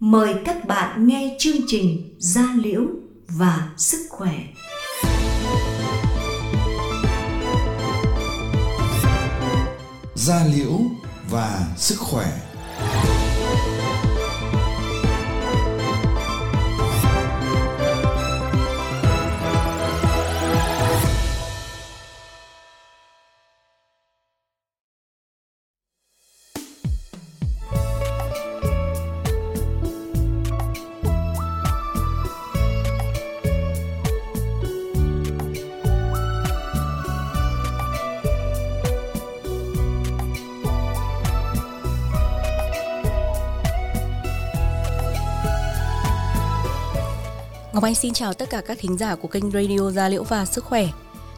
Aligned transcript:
Mời 0.00 0.34
các 0.44 0.64
bạn 0.64 1.06
nghe 1.06 1.36
chương 1.38 1.56
trình 1.66 2.14
Gia 2.18 2.54
Liễu 2.56 2.82
và 3.28 3.68
Sức 3.76 4.06
Khỏe. 4.10 4.32
Gia 10.14 10.44
Liễu 10.44 10.80
và 11.30 11.66
Sức 11.76 11.96
Khỏe 11.98 12.26
Ngọc 47.74 47.84
Anh 47.84 47.94
xin 47.94 48.12
chào 48.12 48.34
tất 48.34 48.50
cả 48.50 48.60
các 48.60 48.78
thính 48.80 48.98
giả 48.98 49.14
của 49.14 49.28
kênh 49.28 49.50
Radio 49.50 49.90
Gia 49.90 50.08
Liễu 50.08 50.22
và 50.22 50.44
Sức 50.44 50.64
Khỏe. 50.64 50.88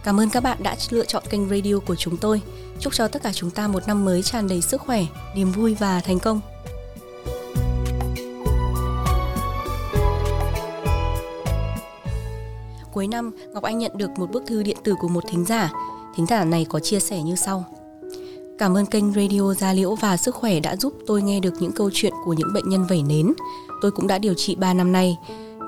Cảm 0.04 0.20
ơn 0.20 0.30
các 0.30 0.42
bạn 0.42 0.58
đã 0.62 0.76
lựa 0.90 1.04
chọn 1.04 1.22
kênh 1.30 1.48
radio 1.48 1.78
của 1.86 1.94
chúng 1.96 2.16
tôi. 2.16 2.40
Chúc 2.80 2.94
cho 2.94 3.08
tất 3.08 3.22
cả 3.22 3.32
chúng 3.32 3.50
ta 3.50 3.68
một 3.68 3.88
năm 3.88 4.04
mới 4.04 4.22
tràn 4.22 4.48
đầy 4.48 4.62
sức 4.62 4.80
khỏe, 4.80 5.04
niềm 5.36 5.52
vui 5.52 5.74
và 5.74 6.00
thành 6.00 6.18
công. 6.18 6.40
Cuối 12.92 13.06
năm, 13.06 13.30
Ngọc 13.52 13.62
Anh 13.62 13.78
nhận 13.78 13.92
được 13.98 14.10
một 14.16 14.30
bức 14.30 14.42
thư 14.46 14.62
điện 14.62 14.76
tử 14.84 14.94
của 15.00 15.08
một 15.08 15.24
thính 15.30 15.44
giả. 15.44 15.72
Thính 16.16 16.26
giả 16.26 16.44
này 16.44 16.66
có 16.68 16.80
chia 16.80 17.00
sẻ 17.00 17.22
như 17.22 17.36
sau. 17.36 17.64
Cảm 18.58 18.76
ơn 18.76 18.86
kênh 18.86 19.12
Radio 19.12 19.54
Gia 19.54 19.72
Liễu 19.72 19.94
và 19.94 20.16
Sức 20.16 20.34
Khỏe 20.34 20.60
đã 20.60 20.76
giúp 20.76 20.94
tôi 21.06 21.22
nghe 21.22 21.40
được 21.40 21.54
những 21.60 21.72
câu 21.72 21.90
chuyện 21.92 22.12
của 22.24 22.32
những 22.32 22.52
bệnh 22.54 22.68
nhân 22.68 22.86
vẩy 22.86 23.02
nến. 23.02 23.32
Tôi 23.82 23.90
cũng 23.90 24.06
đã 24.06 24.18
điều 24.18 24.34
trị 24.34 24.54
3 24.54 24.74
năm 24.74 24.92
nay 24.92 25.16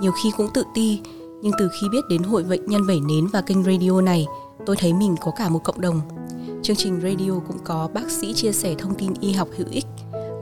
nhiều 0.01 0.13
khi 0.23 0.31
cũng 0.37 0.49
tự 0.55 0.65
ti, 0.75 1.01
nhưng 1.43 1.53
từ 1.59 1.69
khi 1.81 1.89
biết 1.89 2.05
đến 2.09 2.23
hội 2.23 2.45
bệnh 2.45 2.67
nhân 2.67 2.87
vẩy 2.87 3.01
nến 3.01 3.27
và 3.27 3.41
kênh 3.41 3.65
radio 3.65 4.01
này, 4.01 4.27
tôi 4.67 4.77
thấy 4.77 4.93
mình 4.93 5.17
có 5.21 5.31
cả 5.31 5.49
một 5.49 5.65
cộng 5.65 5.81
đồng. 5.81 6.01
Chương 6.63 6.77
trình 6.77 7.01
radio 7.03 7.33
cũng 7.49 7.59
có 7.65 7.89
bác 7.95 8.11
sĩ 8.11 8.35
chia 8.35 8.53
sẻ 8.53 8.75
thông 8.79 8.95
tin 8.95 9.13
y 9.21 9.33
học 9.33 9.49
hữu 9.57 9.67
ích. 9.71 9.87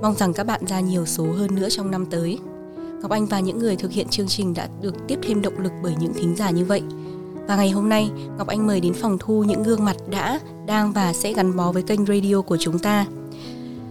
Mong 0.02 0.14
rằng 0.14 0.32
các 0.32 0.44
bạn 0.44 0.60
ra 0.66 0.80
nhiều 0.80 1.06
số 1.06 1.24
hơn 1.32 1.54
nữa 1.54 1.68
trong 1.70 1.90
năm 1.90 2.06
tới. 2.06 2.38
Ngọc 3.02 3.10
anh 3.10 3.26
và 3.26 3.40
những 3.40 3.58
người 3.58 3.76
thực 3.76 3.92
hiện 3.92 4.08
chương 4.08 4.28
trình 4.28 4.54
đã 4.54 4.68
được 4.80 4.94
tiếp 5.08 5.18
thêm 5.22 5.42
động 5.42 5.58
lực 5.58 5.72
bởi 5.82 5.94
những 6.00 6.14
thính 6.14 6.36
giả 6.36 6.50
như 6.50 6.64
vậy. 6.64 6.82
Và 7.48 7.56
ngày 7.56 7.70
hôm 7.70 7.88
nay, 7.88 8.10
ngọc 8.38 8.46
anh 8.46 8.66
mời 8.66 8.80
đến 8.80 8.94
phòng 8.94 9.16
thu 9.20 9.44
những 9.44 9.62
gương 9.62 9.84
mặt 9.84 9.96
đã, 10.10 10.40
đang 10.66 10.92
và 10.92 11.12
sẽ 11.12 11.32
gắn 11.32 11.56
bó 11.56 11.72
với 11.72 11.82
kênh 11.82 12.06
radio 12.06 12.40
của 12.40 12.56
chúng 12.56 12.78
ta. 12.78 13.06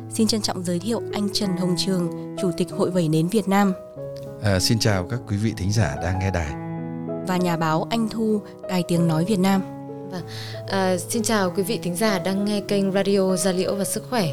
Xin 0.10 0.28
trân 0.28 0.42
trọng 0.42 0.64
giới 0.64 0.80
thiệu 0.80 1.02
anh 1.14 1.30
trần 1.34 1.58
hồng 1.58 1.76
trường, 1.78 2.36
chủ 2.42 2.52
tịch 2.58 2.68
hội 2.72 2.92
vẩy 2.92 3.10
nến 3.10 3.28
việt 3.28 3.48
nam. 3.48 3.74
À, 4.46 4.60
xin 4.60 4.80
chào 4.80 5.08
các 5.10 5.20
quý 5.28 5.38
vị 5.38 5.54
thính 5.58 5.72
giả 5.72 5.96
đang 6.04 6.20
nghe 6.20 6.32
đài 6.32 6.54
và 7.28 7.38
nhà 7.38 7.58
báo 7.58 7.88
Anh 7.90 8.10
Thu, 8.10 8.42
Đài 8.70 8.84
Tiếng 8.88 9.08
Nói 9.08 9.26
Việt 9.26 9.40
Nam. 9.40 9.62
Vâng, 10.12 10.24
à, 10.68 10.98
xin 10.98 11.24
chào 11.24 11.52
quý 11.52 11.64
vị 11.64 11.80
thính 11.84 11.96
giả 11.96 12.20
đang 12.20 12.46
nghe 12.46 12.62
kênh 12.62 12.92
Radio 12.92 13.36
Gia 13.36 13.52
Liễu 13.52 13.76
và 13.76 13.84
Sức 13.84 14.04
Khỏe. 14.10 14.28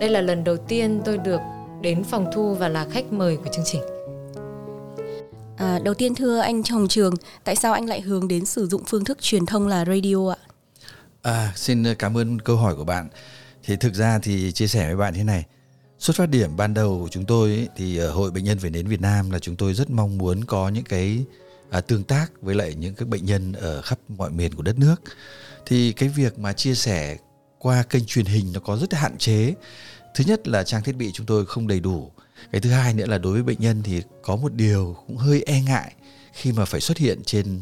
Đây 0.00 0.10
là 0.10 0.20
lần 0.20 0.44
đầu 0.44 0.56
tiên 0.56 1.02
tôi 1.04 1.18
được 1.18 1.40
đến 1.80 2.04
phòng 2.04 2.30
thu 2.34 2.54
và 2.54 2.68
là 2.68 2.86
khách 2.90 3.12
mời 3.12 3.36
của 3.36 3.50
chương 3.52 3.64
trình. 3.64 3.82
À, 5.56 5.78
đầu 5.84 5.94
tiên 5.94 6.14
thưa 6.14 6.38
anh 6.38 6.62
Hồng 6.70 6.88
Trường, 6.88 7.14
tại 7.44 7.56
sao 7.56 7.72
anh 7.72 7.88
lại 7.88 8.00
hướng 8.00 8.28
đến 8.28 8.44
sử 8.44 8.66
dụng 8.66 8.82
phương 8.86 9.04
thức 9.04 9.18
truyền 9.20 9.46
thông 9.46 9.68
là 9.68 9.84
radio 9.84 10.30
ạ? 10.30 10.38
À, 11.22 11.52
xin 11.56 11.84
cảm 11.98 12.16
ơn 12.16 12.40
câu 12.40 12.56
hỏi 12.56 12.74
của 12.76 12.84
bạn. 12.84 13.08
Thì 13.62 13.76
thực 13.76 13.94
ra 13.94 14.18
thì 14.22 14.52
chia 14.52 14.66
sẻ 14.66 14.86
với 14.86 14.96
bạn 14.96 15.14
thế 15.14 15.24
này, 15.24 15.44
Xuất 15.98 16.16
phát 16.16 16.26
điểm 16.30 16.56
ban 16.56 16.74
đầu 16.74 16.98
của 17.02 17.08
chúng 17.08 17.24
tôi 17.24 17.50
ấy, 17.50 17.68
thì 17.76 17.96
ở 17.96 18.10
Hội 18.10 18.30
Bệnh 18.30 18.44
nhân 18.44 18.58
về 18.58 18.70
đến 18.70 18.86
Việt 18.86 19.00
Nam 19.00 19.30
là 19.30 19.38
chúng 19.38 19.56
tôi 19.56 19.74
rất 19.74 19.90
mong 19.90 20.18
muốn 20.18 20.44
có 20.44 20.68
những 20.68 20.84
cái 20.84 21.24
à, 21.70 21.80
tương 21.80 22.04
tác 22.04 22.42
với 22.42 22.54
lại 22.54 22.74
những 22.74 22.94
các 22.94 23.08
bệnh 23.08 23.24
nhân 23.24 23.52
ở 23.52 23.82
khắp 23.82 23.98
mọi 24.08 24.30
miền 24.30 24.54
của 24.54 24.62
đất 24.62 24.78
nước. 24.78 25.02
Thì 25.66 25.92
cái 25.92 26.08
việc 26.08 26.38
mà 26.38 26.52
chia 26.52 26.74
sẻ 26.74 27.16
qua 27.58 27.82
kênh 27.82 28.04
truyền 28.06 28.24
hình 28.24 28.52
nó 28.52 28.60
có 28.60 28.76
rất 28.76 28.92
là 28.92 29.00
hạn 29.00 29.18
chế. 29.18 29.54
Thứ 30.14 30.24
nhất 30.26 30.48
là 30.48 30.64
trang 30.64 30.82
thiết 30.82 30.96
bị 30.96 31.12
chúng 31.12 31.26
tôi 31.26 31.46
không 31.46 31.66
đầy 31.66 31.80
đủ. 31.80 32.10
Cái 32.52 32.60
thứ 32.60 32.70
hai 32.70 32.94
nữa 32.94 33.06
là 33.06 33.18
đối 33.18 33.32
với 33.32 33.42
bệnh 33.42 33.60
nhân 33.60 33.82
thì 33.82 34.02
có 34.22 34.36
một 34.36 34.54
điều 34.54 34.96
cũng 35.06 35.16
hơi 35.16 35.42
e 35.46 35.60
ngại 35.60 35.94
khi 36.32 36.52
mà 36.52 36.64
phải 36.64 36.80
xuất 36.80 36.98
hiện 36.98 37.22
trên 37.24 37.60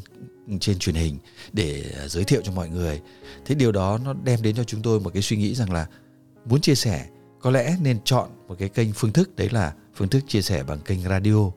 trên 0.61 0.79
truyền 0.79 0.95
hình 0.95 1.19
để 1.53 1.85
à, 1.99 2.09
giới 2.09 2.25
thiệu 2.25 2.41
cho 2.45 2.53
mọi 2.53 2.69
người. 2.69 3.01
Thế 3.45 3.55
điều 3.55 3.73
đó 3.73 3.99
nó 4.05 4.15
đem 4.25 4.43
đến 4.43 4.57
cho 4.57 4.65
chúng 4.65 4.83
tôi 4.83 5.01
một 5.01 5.11
cái 5.15 5.23
suy 5.23 5.37
nghĩ 5.37 5.55
rằng 5.55 5.73
là 5.73 5.87
muốn 6.45 6.61
chia 6.61 6.75
sẻ 6.75 7.07
có 7.43 7.51
lẽ 7.51 7.77
nên 7.81 7.99
chọn 8.05 8.31
một 8.49 8.57
cái 8.59 8.69
kênh 8.69 8.93
phương 8.93 9.13
thức 9.13 9.37
đấy 9.37 9.49
là 9.51 9.73
phương 9.95 10.09
thức 10.09 10.25
chia 10.29 10.43
sẻ 10.43 10.63
bằng 10.63 10.79
kênh 10.79 11.03
radio. 11.03 11.51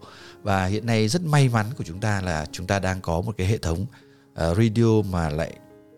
Và 0.43 0.65
hiện 0.65 0.85
nay 0.85 1.07
rất 1.07 1.21
may 1.21 1.49
mắn 1.49 1.65
của 1.77 1.83
chúng 1.83 1.99
ta 1.99 2.21
là 2.21 2.45
chúng 2.51 2.67
ta 2.67 2.79
đang 2.79 3.01
có 3.01 3.21
một 3.21 3.35
cái 3.37 3.47
hệ 3.47 3.57
thống 3.57 3.81
uh, 3.81 4.57
radio 4.57 5.01
mà 5.11 5.29
lại 5.29 5.53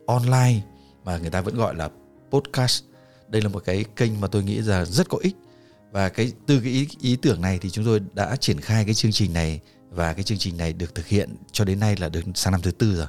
online 0.05 0.61
mà 1.05 1.17
người 1.17 1.29
ta 1.29 1.41
vẫn 1.41 1.55
gọi 1.55 1.75
là 1.75 1.89
podcast. 2.31 2.83
Đây 3.27 3.41
là 3.41 3.49
một 3.49 3.63
cái 3.65 3.85
kênh 3.95 4.21
mà 4.21 4.27
tôi 4.27 4.43
nghĩ 4.43 4.57
là 4.57 4.85
rất 4.85 5.09
có 5.09 5.17
ích. 5.21 5.35
Và 5.91 6.09
cái 6.09 6.31
từ 6.45 6.59
cái 6.59 6.71
ý, 6.71 6.87
ý 7.01 7.15
tưởng 7.15 7.41
này 7.41 7.59
thì 7.61 7.69
chúng 7.69 7.85
tôi 7.85 8.01
đã 8.13 8.35
triển 8.35 8.61
khai 8.61 8.85
cái 8.85 8.93
chương 8.93 9.11
trình 9.11 9.33
này 9.33 9.59
và 9.89 10.13
cái 10.13 10.23
chương 10.23 10.37
trình 10.37 10.57
này 10.57 10.73
được 10.73 10.95
thực 10.95 11.07
hiện 11.07 11.35
cho 11.51 11.65
đến 11.65 11.79
nay 11.79 11.95
là 11.99 12.09
được 12.09 12.21
sang 12.35 12.51
năm 12.51 12.61
thứ 12.61 12.71
tư 12.71 12.95
rồi. 12.95 13.07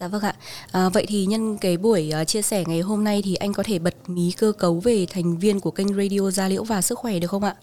Dạ 0.00 0.08
vâng 0.08 0.22
ạ. 0.22 0.34
À, 0.72 0.88
vậy 0.88 1.06
thì 1.08 1.26
nhân 1.26 1.58
cái 1.58 1.76
buổi 1.76 2.12
uh, 2.22 2.28
chia 2.28 2.42
sẻ 2.42 2.64
ngày 2.66 2.80
hôm 2.80 3.04
nay 3.04 3.22
thì 3.24 3.34
anh 3.34 3.52
có 3.52 3.62
thể 3.62 3.78
bật 3.78 3.94
mí 4.06 4.32
cơ 4.38 4.52
cấu 4.58 4.80
về 4.80 5.06
thành 5.10 5.38
viên 5.38 5.60
của 5.60 5.70
kênh 5.70 5.88
Radio 5.96 6.30
Gia 6.30 6.48
Liễu 6.48 6.64
và 6.64 6.82
Sức 6.82 6.98
Khỏe 6.98 7.18
được 7.18 7.28
không 7.28 7.44
ạ? 7.44 7.54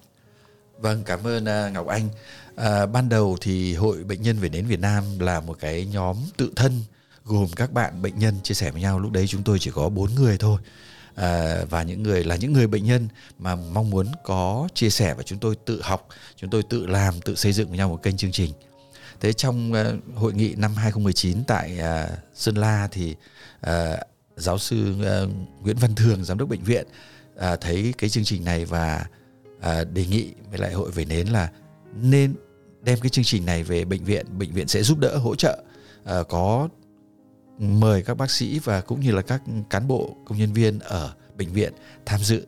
Vâng, 0.79 1.03
cảm 1.05 1.27
ơn 1.27 1.44
uh, 1.44 1.73
Ngọc 1.73 1.88
Anh. 1.88 2.09
À, 2.55 2.85
ban 2.85 3.09
đầu 3.09 3.38
thì 3.41 3.73
Hội 3.73 4.03
Bệnh 4.03 4.21
nhân 4.21 4.39
về 4.39 4.49
đến 4.49 4.66
Việt 4.66 4.79
Nam 4.79 5.03
là 5.19 5.39
một 5.39 5.57
cái 5.59 5.88
nhóm 5.91 6.17
tự 6.38 6.51
thân 6.55 6.81
gồm 7.25 7.47
các 7.55 7.71
bạn 7.71 8.01
bệnh 8.01 8.19
nhân 8.19 8.35
chia 8.44 8.53
sẻ 8.53 8.71
với 8.71 8.81
nhau. 8.81 9.00
Lúc 9.00 9.11
đấy 9.11 9.27
chúng 9.27 9.44
tôi 9.44 9.59
chỉ 9.59 9.71
có 9.71 9.89
bốn 9.89 10.15
người 10.15 10.38
thôi. 10.38 10.61
À, 11.15 11.57
và 11.69 11.83
những 11.83 12.03
người 12.03 12.23
là 12.23 12.35
những 12.35 12.53
người 12.53 12.67
bệnh 12.67 12.85
nhân 12.85 13.07
mà 13.39 13.55
mong 13.55 13.89
muốn 13.89 14.07
có 14.23 14.67
chia 14.73 14.89
sẻ 14.89 15.13
và 15.13 15.23
chúng 15.23 15.39
tôi 15.39 15.55
tự 15.55 15.81
học, 15.81 16.07
chúng 16.35 16.50
tôi 16.50 16.63
tự 16.63 16.85
làm, 16.85 17.21
tự 17.21 17.35
xây 17.35 17.53
dựng 17.53 17.69
với 17.69 17.77
nhau 17.77 17.89
một 17.89 18.03
kênh 18.03 18.17
chương 18.17 18.31
trình. 18.31 18.51
Thế 19.23 19.34
trong 19.34 19.72
uh, 19.72 20.17
hội 20.17 20.34
nghị 20.34 20.56
năm 20.57 20.75
2019 20.75 21.44
tại 21.47 21.79
uh, 21.79 22.09
Sơn 22.34 22.56
La 22.56 22.88
thì 22.91 23.16
uh, 23.67 23.72
giáo 24.35 24.57
sư 24.57 24.95
uh, 25.00 25.29
Nguyễn 25.63 25.78
Văn 25.78 25.95
Thường 25.95 26.23
giám 26.23 26.38
đốc 26.38 26.50
bệnh 26.50 26.63
viện 26.63 26.88
uh, 27.35 27.62
thấy 27.62 27.94
cái 27.97 28.09
chương 28.09 28.23
trình 28.23 28.44
này 28.44 28.66
và 28.66 29.06
uh, 29.57 29.91
đề 29.94 30.06
nghị 30.06 30.33
với 30.50 30.59
lại 30.59 30.73
hội 30.73 30.91
về 30.91 31.06
nến 31.06 31.28
là 31.28 31.51
nên 32.01 32.35
đem 32.81 33.00
cái 33.00 33.09
chương 33.09 33.25
trình 33.25 33.45
này 33.45 33.63
về 33.63 33.85
bệnh 33.85 34.03
viện, 34.03 34.25
bệnh 34.39 34.53
viện 34.53 34.67
sẽ 34.67 34.83
giúp 34.83 35.00
đỡ 35.00 35.17
hỗ 35.17 35.35
trợ 35.35 35.63
uh, 36.19 36.28
có 36.28 36.69
mời 37.59 38.01
các 38.01 38.17
bác 38.17 38.31
sĩ 38.31 38.59
và 38.59 38.81
cũng 38.81 39.00
như 39.00 39.12
là 39.12 39.22
các 39.22 39.41
cán 39.69 39.88
bộ 39.88 40.17
công 40.25 40.38
nhân 40.38 40.53
viên 40.53 40.79
ở 40.79 41.13
bệnh 41.38 41.53
viện 41.53 41.73
tham 42.06 42.19
dự. 42.19 42.45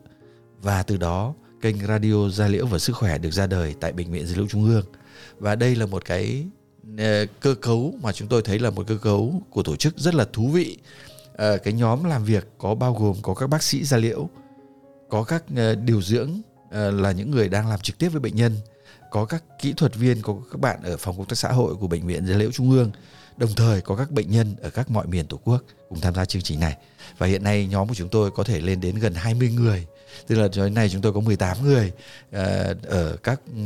Và 0.62 0.84
từ 0.84 0.98
đó 0.98 1.34
kênh 1.62 1.88
radio 1.88 2.30
Gia 2.30 2.48
Liễu 2.48 2.66
và 2.66 2.80
Sức 2.80 2.96
khỏe 2.96 3.18
được 3.18 3.32
ra 3.32 3.48
đời 3.48 3.76
tại 3.80 3.92
bệnh 3.92 4.12
viện 4.12 4.28
Gia 4.28 4.36
Liễu 4.36 4.48
Trung 4.48 4.66
ương. 4.66 4.86
Và 5.40 5.56
đây 5.56 5.76
là 5.76 5.86
một 5.86 6.06
cái 6.06 6.46
Ờ, 6.98 7.26
cơ 7.40 7.56
cấu 7.56 7.94
mà 8.02 8.12
chúng 8.12 8.28
tôi 8.28 8.42
thấy 8.42 8.60
là 8.60 8.70
một 8.70 8.88
cơ 8.88 8.98
cấu 8.98 9.42
của 9.50 9.64
tổ 9.64 9.76
chức 9.76 9.98
rất 9.98 10.16
là 10.16 10.26
thú 10.34 10.48
vị. 10.48 10.78
Ờ, 11.36 11.58
cái 11.58 11.74
nhóm 11.74 12.04
làm 12.04 12.26
việc 12.26 12.48
có 12.58 12.76
bao 12.76 12.94
gồm 12.94 13.16
có 13.22 13.34
các 13.34 13.48
bác 13.48 13.64
sĩ 13.64 13.84
da 13.84 13.98
liễu, 13.98 14.30
có 15.10 15.24
các 15.24 15.44
ờ, 15.56 15.76
điều 15.76 16.02
dưỡng 16.02 16.30
là 16.72 17.12
những 17.12 17.32
người 17.32 17.50
đang 17.50 17.70
làm 17.70 17.80
trực 17.80 17.98
tiếp 17.98 18.10
với 18.10 18.20
bệnh 18.20 18.36
nhân, 18.36 18.58
có 19.12 19.26
các 19.26 19.44
kỹ 19.60 19.74
thuật 19.74 19.96
viên, 19.96 20.22
có 20.22 20.36
các 20.52 20.62
bạn 20.62 20.80
ở 20.84 20.98
phòng 20.98 21.18
công 21.18 21.26
tác 21.26 21.38
xã 21.38 21.52
hội 21.52 21.76
của 21.76 21.88
bệnh 21.88 22.08
viện 22.08 22.28
da 22.28 22.36
liễu 22.36 22.52
trung 22.52 22.72
ương, 22.72 22.92
đồng 23.38 23.50
thời 23.56 23.82
có 23.82 23.96
các 23.96 24.12
bệnh 24.12 24.32
nhân 24.32 24.56
ở 24.62 24.70
các 24.70 24.92
mọi 24.92 25.08
miền 25.08 25.26
tổ 25.28 25.40
quốc 25.44 25.64
cùng 25.90 26.02
tham 26.02 26.16
gia 26.16 26.26
chương 26.26 26.42
trình 26.42 26.60
này. 26.60 26.78
Và 27.18 27.28
hiện 27.28 27.44
nay 27.44 27.68
nhóm 27.68 27.88
của 27.88 27.94
chúng 27.94 28.10
tôi 28.10 28.32
có 28.32 28.44
thể 28.44 28.62
lên 28.62 28.82
đến 28.82 28.96
gần 28.96 29.14
20 29.14 29.50
người, 29.50 29.86
tức 30.28 30.36
là 30.36 30.48
cho 30.48 30.64
đến 30.64 30.74
nay 30.74 30.90
chúng 30.90 31.02
tôi 31.02 31.14
có 31.14 31.20
18 31.20 31.58
người 31.64 31.92
ở 32.88 33.18
các 33.24 33.42
ừ, 33.56 33.62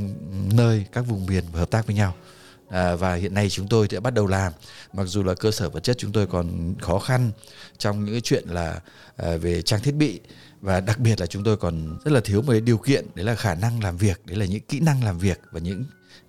nơi, 0.54 0.86
các 0.92 1.02
vùng 1.02 1.26
miền 1.26 1.44
hợp 1.54 1.70
tác 1.70 1.88
với 1.88 1.96
nhau 1.96 2.14
à, 2.70 2.96
và 2.96 3.16
hiện 3.16 3.34
nay 3.34 3.50
chúng 3.50 3.68
tôi 3.68 3.88
đã 3.92 4.00
bắt 4.00 4.14
đầu 4.14 4.28
làm. 4.28 4.54
Mặc 4.94 5.04
dù 5.04 5.24
là 5.24 5.34
cơ 5.34 5.52
sở 5.52 5.70
vật 5.70 5.80
chất 5.80 5.98
chúng 5.98 6.12
tôi 6.12 6.28
còn 6.28 6.76
khó 6.82 7.00
khăn 7.00 7.32
trong 7.78 8.06
những 8.06 8.14
cái 8.14 8.22
chuyện 8.22 8.44
là 8.50 8.82
à, 9.18 9.38
về 9.38 9.62
trang 9.62 9.82
thiết 9.82 9.96
bị 9.96 10.20
và 10.62 10.80
đặc 10.80 11.00
biệt 11.00 11.20
là 11.20 11.26
chúng 11.26 11.44
tôi 11.44 11.58
còn 11.58 11.98
rất 12.06 12.12
là 12.12 12.20
thiếu 12.20 12.42
một 12.42 12.52
cái 12.52 12.62
điều 12.62 12.78
kiện 12.78 13.06
đấy 13.16 13.26
là 13.26 13.36
khả 13.36 13.56
năng 13.56 13.84
làm 13.84 13.98
việc 13.98 14.26
đấy 14.26 14.38
là 14.38 14.46
những 14.46 14.62
kỹ 14.68 14.80
năng 14.80 15.04
làm 15.04 15.20
việc 15.20 15.40
và 15.52 15.60
những 15.60 15.84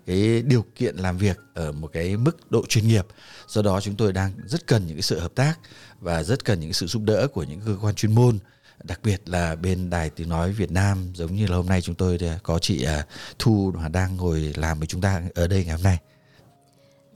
cái 0.07 0.43
điều 0.43 0.65
kiện 0.75 0.97
làm 0.97 1.19
việc 1.19 1.39
ở 1.55 1.73
một 1.73 1.91
cái 1.93 2.17
mức 2.17 2.51
độ 2.51 2.65
chuyên 2.69 2.89
nghiệp. 2.89 3.07
Do 3.49 3.63
đó 3.63 3.81
chúng 3.81 3.97
tôi 3.97 4.13
đang 4.13 4.33
rất 4.47 4.67
cần 4.67 4.87
những 4.87 4.97
cái 4.97 5.03
sự 5.03 5.19
hợp 5.19 5.35
tác 5.35 5.55
và 6.01 6.23
rất 6.23 6.45
cần 6.45 6.61
những 6.61 6.73
sự 6.73 6.87
giúp 6.87 7.03
đỡ 7.03 7.27
của 7.33 7.43
những 7.43 7.61
cơ 7.67 7.77
quan 7.83 7.95
chuyên 7.95 8.15
môn 8.15 8.39
đặc 8.85 9.01
biệt 9.03 9.29
là 9.29 9.57
bên 9.57 9.91
đài 9.91 10.11
tiếng 10.11 10.29
nói 10.29 10.53
Việt 10.53 10.71
Nam. 10.71 11.13
Giống 11.15 11.35
như 11.35 11.47
là 11.47 11.57
hôm 11.57 11.67
nay 11.67 11.83
chúng 11.83 11.95
tôi 11.95 12.19
có 12.43 12.59
chị 12.59 12.85
à, 12.85 13.07
Thu 13.39 13.73
mà 13.75 13.89
đang 13.89 14.17
ngồi 14.17 14.53
làm 14.57 14.79
với 14.79 14.87
chúng 14.87 15.01
ta 15.01 15.23
ở 15.35 15.47
đây 15.47 15.65
ngày 15.65 15.75
hôm 15.75 15.83
nay. 15.83 15.99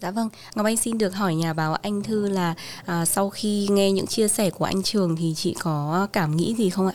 Dạ 0.04 0.10
vâng, 0.10 0.28
Ngọc 0.54 0.66
Anh 0.66 0.76
xin 0.76 0.98
được 0.98 1.14
hỏi 1.14 1.34
nhà 1.34 1.52
báo 1.52 1.74
Anh 1.74 2.02
Thư 2.02 2.28
là 2.28 2.54
à, 2.86 3.04
sau 3.04 3.30
khi 3.30 3.68
nghe 3.70 3.92
những 3.92 4.06
chia 4.06 4.28
sẻ 4.28 4.50
của 4.50 4.64
anh 4.64 4.82
Trường 4.82 5.16
thì 5.16 5.34
chị 5.36 5.56
có 5.60 6.08
cảm 6.12 6.36
nghĩ 6.36 6.54
gì 6.58 6.70
không 6.70 6.86
ạ? 6.86 6.94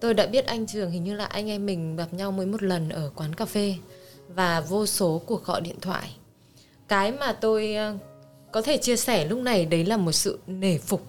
Tôi 0.00 0.14
đã 0.14 0.26
biết 0.26 0.46
anh 0.46 0.66
Trường 0.66 0.90
hình 0.90 1.04
như 1.04 1.14
là 1.14 1.24
anh 1.24 1.48
em 1.50 1.66
mình 1.66 1.96
gặp 1.96 2.14
nhau 2.14 2.32
mới 2.32 2.46
một 2.46 2.62
lần 2.62 2.88
ở 2.88 3.10
quán 3.14 3.34
cà 3.34 3.44
phê 3.44 3.74
và 4.28 4.60
vô 4.60 4.86
số 4.86 5.22
cuộc 5.26 5.44
gọi 5.44 5.60
điện 5.60 5.76
thoại. 5.80 6.16
Cái 6.88 7.12
mà 7.12 7.32
tôi 7.32 7.74
à, 7.74 7.94
có 8.52 8.62
thể 8.62 8.76
chia 8.76 8.96
sẻ 8.96 9.26
lúc 9.26 9.38
này 9.38 9.64
đấy 9.64 9.84
là 9.84 9.96
một 9.96 10.12
sự 10.12 10.38
nể 10.46 10.78
phục. 10.78 11.02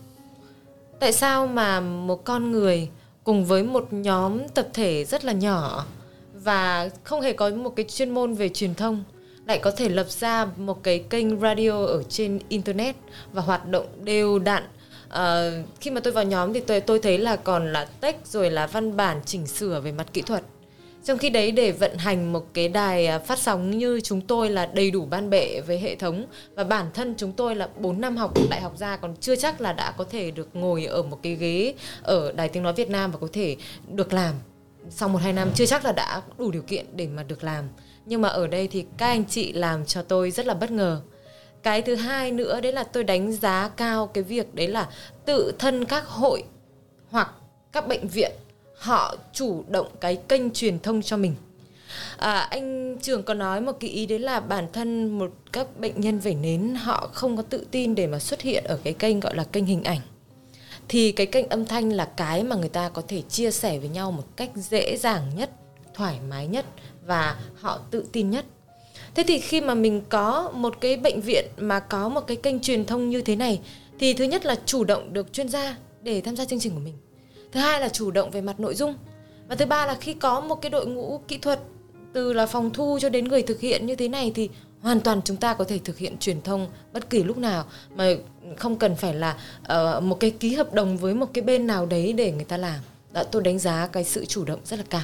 Tại 1.00 1.14
sao 1.14 1.48
mà 1.48 1.80
một 1.80 2.24
con 2.24 2.52
người 2.52 2.90
cùng 3.24 3.46
với 3.46 3.64
một 3.64 3.94
nhóm 3.94 4.50
tập 4.50 4.68
thể 4.74 5.06
rất 5.06 5.26
là 5.26 5.34
nhỏ 5.34 5.86
và 6.34 6.90
không 7.04 7.22
hề 7.22 7.34
có 7.34 7.50
một 7.50 7.74
cái 7.76 7.86
chuyên 7.90 8.10
môn 8.10 8.34
về 8.34 8.50
truyền 8.50 8.76
thông 8.76 9.04
lại 9.50 9.60
có 9.60 9.72
thể 9.72 9.90
lập 9.90 10.10
ra 10.10 10.46
một 10.58 10.84
cái 10.84 11.00
kênh 11.10 11.40
radio 11.40 11.86
ở 11.86 12.04
trên 12.04 12.40
internet 12.50 12.96
và 13.34 13.42
hoạt 13.42 13.68
động 13.68 13.86
đều 14.04 14.40
đặn. 14.40 14.64
Uh, 15.08 15.68
khi 15.82 15.92
mà 15.92 16.02
tôi 16.02 16.14
vào 16.14 16.24
nhóm 16.24 16.54
thì 16.54 16.60
tôi 16.60 16.82
tôi 16.82 17.00
thấy 17.00 17.18
là 17.18 17.36
còn 17.36 17.74
là 17.74 17.86
tech 17.86 18.28
rồi 18.28 18.52
là 18.52 18.68
văn 18.68 18.98
bản 18.98 19.22
chỉnh 19.26 19.48
sửa 19.48 19.82
về 19.82 19.92
mặt 19.92 20.08
kỹ 20.14 20.22
thuật. 20.22 20.44
Trong 21.04 21.18
khi 21.18 21.30
đấy 21.30 21.52
để 21.52 21.72
vận 21.72 21.98
hành 21.98 22.34
một 22.34 22.46
cái 22.54 22.70
đài 22.70 23.08
à, 23.08 23.20
phát 23.20 23.40
sóng 23.40 23.78
như 23.78 24.02
chúng 24.02 24.22
tôi 24.22 24.50
là 24.50 24.66
đầy 24.66 24.92
đủ 24.92 25.06
ban 25.06 25.30
bệ 25.30 25.62
với 25.62 25.80
hệ 25.80 25.96
thống 25.96 26.26
và 26.56 26.64
bản 26.64 26.86
thân 26.94 27.14
chúng 27.18 27.32
tôi 27.32 27.56
là 27.56 27.70
4 27.78 28.02
năm 28.02 28.18
học 28.18 28.34
đại 28.50 28.62
học 28.62 28.78
ra 28.78 28.98
còn 28.98 29.16
chưa 29.20 29.36
chắc 29.36 29.62
là 29.62 29.74
đã 29.74 29.92
có 29.92 30.04
thể 30.04 30.32
được 30.32 30.50
ngồi 30.54 30.86
ở 30.86 31.04
một 31.04 31.20
cái 31.24 31.36
ghế 31.36 31.74
ở 32.04 32.32
đài 32.32 32.50
tiếng 32.50 32.64
nói 32.64 32.74
Việt 32.74 32.90
Nam 32.90 33.12
và 33.12 33.18
có 33.22 33.28
thể 33.34 33.56
được 33.88 34.14
làm. 34.14 34.36
Sau 34.90 35.10
một 35.10 35.20
hai 35.22 35.34
năm 35.34 35.50
chưa 35.56 35.66
chắc 35.66 35.86
là 35.86 35.92
đã 35.92 36.22
đủ 36.38 36.52
điều 36.52 36.62
kiện 36.62 36.86
để 36.94 37.08
mà 37.08 37.24
được 37.24 37.44
làm 37.44 37.66
nhưng 38.10 38.22
mà 38.22 38.30
ở 38.30 38.48
đây 38.48 38.68
thì 38.68 38.86
các 38.98 39.08
anh 39.08 39.26
chị 39.26 39.54
làm 39.54 39.86
cho 39.86 40.02
tôi 40.02 40.32
rất 40.32 40.46
là 40.46 40.54
bất 40.54 40.72
ngờ. 40.72 41.02
Cái 41.64 41.82
thứ 41.82 41.96
hai 41.96 42.32
nữa 42.32 42.62
đấy 42.62 42.74
là 42.74 42.84
tôi 42.84 43.04
đánh 43.04 43.32
giá 43.32 43.70
cao 43.78 44.08
cái 44.08 44.24
việc 44.24 44.56
đấy 44.56 44.68
là 44.68 44.90
tự 45.26 45.54
thân 45.60 45.86
các 45.86 46.06
hội 46.06 46.44
hoặc 47.10 47.32
các 47.72 47.88
bệnh 47.88 48.08
viện 48.08 48.32
họ 48.78 49.16
chủ 49.34 49.64
động 49.68 49.88
cái 50.02 50.16
kênh 50.16 50.54
truyền 50.54 50.80
thông 50.80 51.02
cho 51.02 51.18
mình. 51.18 51.36
À, 52.18 52.40
anh 52.40 52.98
trường 53.02 53.24
có 53.24 53.34
nói 53.34 53.62
một 53.62 53.72
cái 53.80 53.90
ý 53.90 54.06
đấy 54.06 54.20
là 54.20 54.40
bản 54.40 54.68
thân 54.74 55.20
một 55.20 55.32
các 55.52 55.80
bệnh 55.80 56.02
nhân 56.02 56.20
vẩy 56.20 56.36
nến 56.36 56.76
họ 56.76 57.10
không 57.14 57.38
có 57.38 57.44
tự 57.44 57.66
tin 57.72 57.96
để 57.96 58.08
mà 58.08 58.20
xuất 58.20 58.42
hiện 58.42 58.64
ở 58.64 58.80
cái 58.84 58.94
kênh 58.94 59.20
gọi 59.20 59.36
là 59.36 59.44
kênh 59.44 59.66
hình 59.66 59.84
ảnh. 59.84 60.02
Thì 60.88 61.12
cái 61.12 61.26
kênh 61.26 61.50
âm 61.50 61.66
thanh 61.66 61.94
là 61.94 62.06
cái 62.06 62.44
mà 62.44 62.56
người 62.56 62.70
ta 62.70 62.90
có 62.90 63.02
thể 63.08 63.22
chia 63.22 63.52
sẻ 63.52 63.80
với 63.80 63.90
nhau 63.90 64.12
một 64.12 64.26
cách 64.36 64.50
dễ 64.56 64.98
dàng 64.98 65.22
nhất 65.36 65.50
thoải 65.94 66.20
mái 66.30 66.48
nhất 66.48 66.66
và 67.10 67.36
họ 67.56 67.80
tự 67.92 68.06
tin 68.12 68.30
nhất. 68.30 68.46
Thế 69.16 69.24
thì 69.28 69.40
khi 69.40 69.62
mà 69.62 69.74
mình 69.74 70.02
có 70.10 70.52
một 70.54 70.82
cái 70.82 70.98
bệnh 70.98 71.22
viện 71.22 71.46
mà 71.58 71.80
có 71.80 72.10
một 72.10 72.22
cái 72.28 72.38
kênh 72.38 72.60
truyền 72.60 72.86
thông 72.86 73.10
như 73.10 73.22
thế 73.22 73.36
này 73.36 73.62
thì 74.00 74.14
thứ 74.14 74.24
nhất 74.24 74.46
là 74.46 74.56
chủ 74.66 74.84
động 74.84 75.14
được 75.14 75.34
chuyên 75.34 75.50
gia 75.50 75.78
để 76.02 76.22
tham 76.22 76.36
gia 76.36 76.46
chương 76.46 76.60
trình 76.60 76.74
của 76.74 76.80
mình. 76.80 76.94
Thứ 77.52 77.60
hai 77.60 77.82
là 77.82 77.90
chủ 77.90 78.12
động 78.12 78.32
về 78.32 78.42
mặt 78.42 78.60
nội 78.60 78.76
dung. 78.76 78.96
Và 79.48 79.56
thứ 79.56 79.66
ba 79.66 79.86
là 79.86 79.96
khi 79.96 80.14
có 80.14 80.42
một 80.42 80.56
cái 80.62 80.70
đội 80.70 80.88
ngũ 80.88 81.22
kỹ 81.28 81.38
thuật 81.38 81.60
từ 82.14 82.34
là 82.34 82.46
phòng 82.46 82.70
thu 82.74 83.00
cho 83.02 83.10
đến 83.10 83.28
người 83.28 83.42
thực 83.42 83.60
hiện 83.60 83.86
như 83.86 83.96
thế 83.96 84.08
này 84.08 84.32
thì 84.36 84.50
hoàn 84.82 85.00
toàn 85.00 85.22
chúng 85.26 85.38
ta 85.38 85.54
có 85.54 85.64
thể 85.64 85.78
thực 85.78 85.98
hiện 85.98 86.18
truyền 86.18 86.42
thông 86.42 86.68
bất 86.94 87.10
kỳ 87.10 87.24
lúc 87.24 87.38
nào 87.38 87.66
mà 87.96 88.06
không 88.58 88.76
cần 88.76 88.96
phải 88.96 89.14
là 89.14 89.38
uh, 89.62 90.04
một 90.04 90.20
cái 90.20 90.32
ký 90.32 90.54
hợp 90.54 90.74
đồng 90.74 90.98
với 90.98 91.14
một 91.14 91.26
cái 91.34 91.42
bên 91.42 91.68
nào 91.68 91.86
đấy 91.86 92.14
để 92.14 92.32
người 92.32 92.46
ta 92.46 92.58
làm. 92.58 92.80
Đó 93.12 93.24
tôi 93.24 93.42
đánh 93.42 93.60
giá 93.60 93.88
cái 93.88 94.04
sự 94.04 94.26
chủ 94.26 94.46
động 94.46 94.60
rất 94.66 94.78
là 94.78 94.86
cao. 94.90 95.04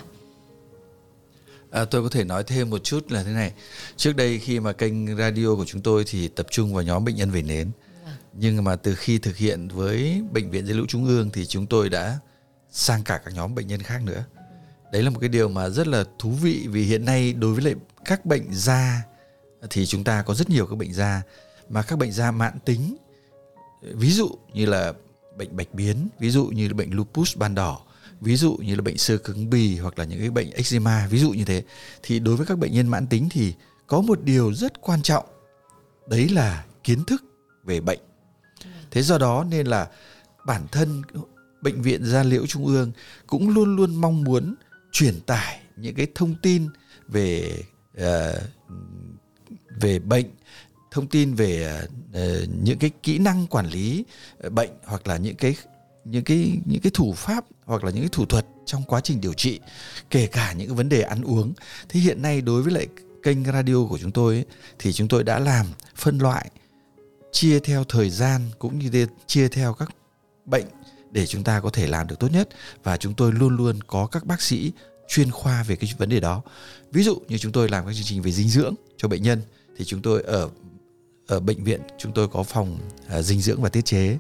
À, 1.76 1.86
tôi 1.86 2.04
có 2.04 2.10
thể 2.10 2.24
nói 2.24 2.44
thêm 2.44 2.70
một 2.70 2.84
chút 2.84 3.12
là 3.12 3.24
thế 3.24 3.32
này. 3.32 3.54
Trước 3.98 4.16
đây 4.16 4.40
khi 4.40 4.60
mà 4.60 4.74
kênh 4.74 5.18
radio 5.18 5.56
của 5.56 5.66
chúng 5.66 5.82
tôi 5.82 6.04
thì 6.08 6.28
tập 6.28 6.48
trung 6.52 6.74
vào 6.74 6.84
nhóm 6.84 7.06
bệnh 7.06 7.16
nhân 7.16 7.32
về 7.32 7.42
nến. 7.42 7.72
À. 8.06 8.18
Nhưng 8.34 8.64
mà 8.64 8.76
từ 8.76 8.96
khi 8.96 9.18
thực 9.18 9.38
hiện 9.38 9.68
với 9.68 10.22
bệnh 10.32 10.52
viện 10.52 10.66
dây 10.66 10.76
lũ 10.76 10.86
trung 10.88 11.06
ương 11.06 11.30
thì 11.34 11.46
chúng 11.46 11.68
tôi 11.68 11.90
đã 11.90 12.20
sang 12.72 13.04
cả 13.04 13.22
các 13.26 13.34
nhóm 13.34 13.56
bệnh 13.56 13.68
nhân 13.68 13.82
khác 13.82 14.02
nữa. 14.04 14.24
Đấy 14.92 15.04
là 15.04 15.10
một 15.10 15.20
cái 15.20 15.30
điều 15.30 15.50
mà 15.50 15.70
rất 15.70 15.88
là 15.88 16.04
thú 16.20 16.30
vị 16.32 16.68
vì 16.70 16.84
hiện 16.84 17.06
nay 17.06 17.34
đối 17.34 17.54
với 17.54 17.64
lại 17.64 17.76
các 18.06 18.26
bệnh 18.26 18.54
da 18.54 19.02
thì 19.70 19.86
chúng 19.86 20.04
ta 20.04 20.22
có 20.22 20.34
rất 20.34 20.50
nhiều 20.50 20.68
các 20.68 20.76
bệnh 20.76 20.94
da 20.94 21.22
mà 21.70 21.82
các 21.82 22.00
bệnh 22.00 22.12
da 22.12 22.32
mãn 22.32 22.60
tính 22.66 22.98
ví 23.82 24.12
dụ 24.12 24.30
như 24.54 24.66
là 24.66 24.94
bệnh 25.38 25.56
bạch 25.56 25.74
biến, 25.74 26.08
ví 26.20 26.30
dụ 26.30 26.46
như 26.46 26.68
là 26.68 26.74
bệnh 26.74 26.94
lupus 26.94 27.38
ban 27.38 27.56
đỏ 27.56 27.85
ví 28.22 28.36
dụ 28.36 28.58
như 28.58 28.76
là 28.76 28.82
bệnh 28.82 28.98
sơ 28.98 29.18
cứng 29.18 29.50
bì 29.50 29.78
hoặc 29.78 30.00
là 30.00 30.06
những 30.06 30.20
cái 30.20 30.30
bệnh 30.30 30.52
eczema 30.52 31.08
ví 31.08 31.20
dụ 31.20 31.32
như 31.32 31.46
thế 31.46 31.64
thì 32.04 32.20
đối 32.20 32.36
với 32.36 32.46
các 32.46 32.58
bệnh 32.60 32.74
nhân 32.74 32.88
mãn 32.88 33.08
tính 33.08 33.30
thì 33.32 33.54
có 33.88 34.02
một 34.02 34.24
điều 34.24 34.54
rất 34.54 34.82
quan 34.82 35.02
trọng. 35.02 35.26
Đấy 36.08 36.30
là 36.30 36.66
kiến 36.84 37.06
thức 37.06 37.24
về 37.64 37.82
bệnh. 37.82 38.00
Thế 38.92 39.02
do 39.02 39.18
đó 39.18 39.46
nên 39.50 39.68
là 39.68 39.88
bản 40.46 40.62
thân 40.72 41.02
bệnh 41.62 41.82
viện 41.82 42.06
gia 42.06 42.24
liễu 42.24 42.48
trung 42.48 42.66
ương 42.66 42.92
cũng 43.28 43.50
luôn 43.50 43.76
luôn 43.76 43.96
mong 43.96 44.24
muốn 44.24 44.56
truyền 44.92 45.22
tải 45.22 45.60
những 45.78 45.96
cái 45.96 46.08
thông 46.16 46.36
tin 46.42 46.68
về 47.08 47.60
uh, 47.98 48.42
về 49.82 50.00
bệnh 50.00 50.26
thông 50.92 51.08
tin 51.08 51.34
về 51.34 51.82
uh, 52.10 52.50
những 52.64 52.80
cái 52.80 52.92
kỹ 53.04 53.18
năng 53.18 53.48
quản 53.48 53.66
lý 53.66 54.06
bệnh 54.52 54.70
hoặc 54.84 55.08
là 55.08 55.18
những 55.18 55.36
cái 55.36 55.56
những 56.06 56.24
cái 56.24 56.52
những 56.66 56.82
cái 56.82 56.92
thủ 56.94 57.14
pháp 57.14 57.46
hoặc 57.66 57.84
là 57.84 57.92
những 57.92 58.02
cái 58.02 58.10
thủ 58.12 58.26
thuật 58.26 58.46
trong 58.66 58.84
quá 58.84 59.02
trình 59.02 59.22
điều 59.22 59.34
trị 59.34 59.60
kể 60.10 60.28
cả 60.28 60.54
những 60.54 60.68
cái 60.68 60.76
vấn 60.76 60.90
đề 60.90 61.02
ăn 61.02 61.22
uống. 61.22 61.54
Thì 61.90 62.00
hiện 62.00 62.22
nay 62.22 62.42
đối 62.42 62.62
với 62.62 62.74
lại 62.74 62.88
kênh 63.24 63.46
radio 63.46 63.86
của 63.90 63.98
chúng 63.98 64.12
tôi 64.12 64.34
ấy, 64.36 64.46
thì 64.80 64.94
chúng 64.94 65.08
tôi 65.08 65.24
đã 65.24 65.40
làm 65.40 65.66
phân 65.96 66.18
loại 66.18 66.52
chia 67.32 67.60
theo 67.60 67.84
thời 67.84 68.10
gian 68.10 68.42
cũng 68.60 68.80
như 68.80 69.08
chia 69.28 69.48
theo 69.48 69.74
các 69.74 69.96
bệnh 70.46 70.66
để 71.12 71.28
chúng 71.28 71.44
ta 71.44 71.60
có 71.60 71.70
thể 71.70 71.88
làm 71.88 72.08
được 72.08 72.20
tốt 72.20 72.32
nhất. 72.32 72.50
Và 72.84 72.98
chúng 72.98 73.14
tôi 73.14 73.32
luôn 73.32 73.58
luôn 73.58 73.80
có 73.88 74.08
các 74.08 74.26
bác 74.26 74.42
sĩ 74.42 74.72
chuyên 75.08 75.32
khoa 75.32 75.64
về 75.64 75.76
cái 75.76 75.90
vấn 75.98 76.10
đề 76.10 76.20
đó. 76.20 76.42
Ví 76.92 77.04
dụ 77.04 77.20
như 77.28 77.38
chúng 77.38 77.52
tôi 77.52 77.70
làm 77.70 77.86
các 77.86 77.94
chương 77.94 78.06
trình 78.06 78.22
về 78.22 78.32
dinh 78.32 78.50
dưỡng 78.50 78.76
cho 78.98 79.08
bệnh 79.08 79.24
nhân 79.24 79.42
thì 79.78 79.86
chúng 79.86 80.02
tôi 80.02 80.24
ở 80.24 80.50
ở 81.28 81.40
bệnh 81.40 81.64
viện 81.64 81.82
chúng 81.98 82.12
tôi 82.12 82.28
có 82.28 82.44
phòng 82.44 82.78
uh, 83.20 83.26
dinh 83.26 83.42
dưỡng 83.42 83.62
và 83.62 83.70
tiết 83.70 83.86
chế. 83.86 84.18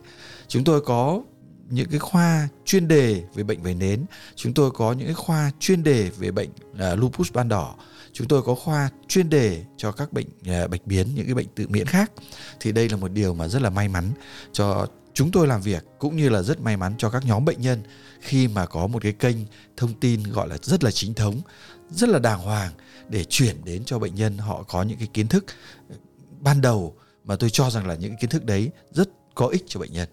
Chúng 0.47 0.63
tôi 0.63 0.81
có 0.81 1.21
những 1.69 1.89
cái 1.89 1.99
khoa 1.99 2.47
chuyên 2.65 2.87
đề 2.87 3.23
về 3.33 3.43
bệnh 3.43 3.63
vẩy 3.63 3.73
nến. 3.73 4.05
Chúng 4.35 4.53
tôi 4.53 4.71
có 4.71 4.93
những 4.93 5.07
cái 5.07 5.15
khoa 5.15 5.51
chuyên 5.59 5.83
đề 5.83 6.09
về 6.09 6.31
bệnh 6.31 6.49
uh, 6.71 6.99
lupus 6.99 7.33
ban 7.33 7.49
đỏ. 7.49 7.75
Chúng 8.13 8.27
tôi 8.27 8.41
có 8.41 8.55
khoa 8.55 8.89
chuyên 9.07 9.29
đề 9.29 9.63
cho 9.77 9.91
các 9.91 10.13
bệnh 10.13 10.27
uh, 10.27 10.69
bạch 10.69 10.85
biến 10.85 11.07
những 11.15 11.25
cái 11.25 11.35
bệnh 11.35 11.47
tự 11.55 11.67
miễn 11.67 11.87
khác. 11.87 12.11
Thì 12.59 12.71
đây 12.71 12.89
là 12.89 12.97
một 12.97 13.11
điều 13.11 13.33
mà 13.33 13.47
rất 13.47 13.61
là 13.61 13.69
may 13.69 13.87
mắn 13.87 14.11
cho 14.51 14.87
chúng 15.15 15.31
tôi 15.31 15.47
làm 15.47 15.61
việc 15.61 15.83
cũng 15.99 16.17
như 16.17 16.29
là 16.29 16.41
rất 16.41 16.61
may 16.61 16.77
mắn 16.77 16.93
cho 16.97 17.09
các 17.09 17.25
nhóm 17.25 17.45
bệnh 17.45 17.61
nhân 17.61 17.83
khi 18.19 18.47
mà 18.47 18.65
có 18.65 18.87
một 18.87 19.01
cái 19.01 19.13
kênh 19.13 19.35
thông 19.77 19.93
tin 19.93 20.23
gọi 20.23 20.47
là 20.47 20.57
rất 20.61 20.83
là 20.83 20.91
chính 20.91 21.13
thống 21.13 21.41
rất 21.89 22.09
là 22.09 22.19
đàng 22.19 22.39
hoàng 22.39 22.71
để 23.09 23.23
chuyển 23.23 23.55
đến 23.65 23.83
cho 23.85 23.99
bệnh 23.99 24.15
nhân 24.15 24.37
họ 24.37 24.63
có 24.63 24.83
những 24.83 24.97
cái 24.97 25.07
kiến 25.13 25.27
thức 25.27 25.45
à, 25.89 25.95
ban 26.39 26.61
đầu 26.61 26.95
mà 27.23 27.35
tôi 27.35 27.49
cho 27.49 27.69
rằng 27.69 27.87
là 27.87 27.95
những 27.95 28.15
kiến 28.21 28.29
thức 28.29 28.45
đấy 28.45 28.71
rất 28.91 29.09
có 29.35 29.47
ích 29.47 29.63
cho 29.67 29.79
bệnh 29.79 29.93
nhân. 29.93 30.09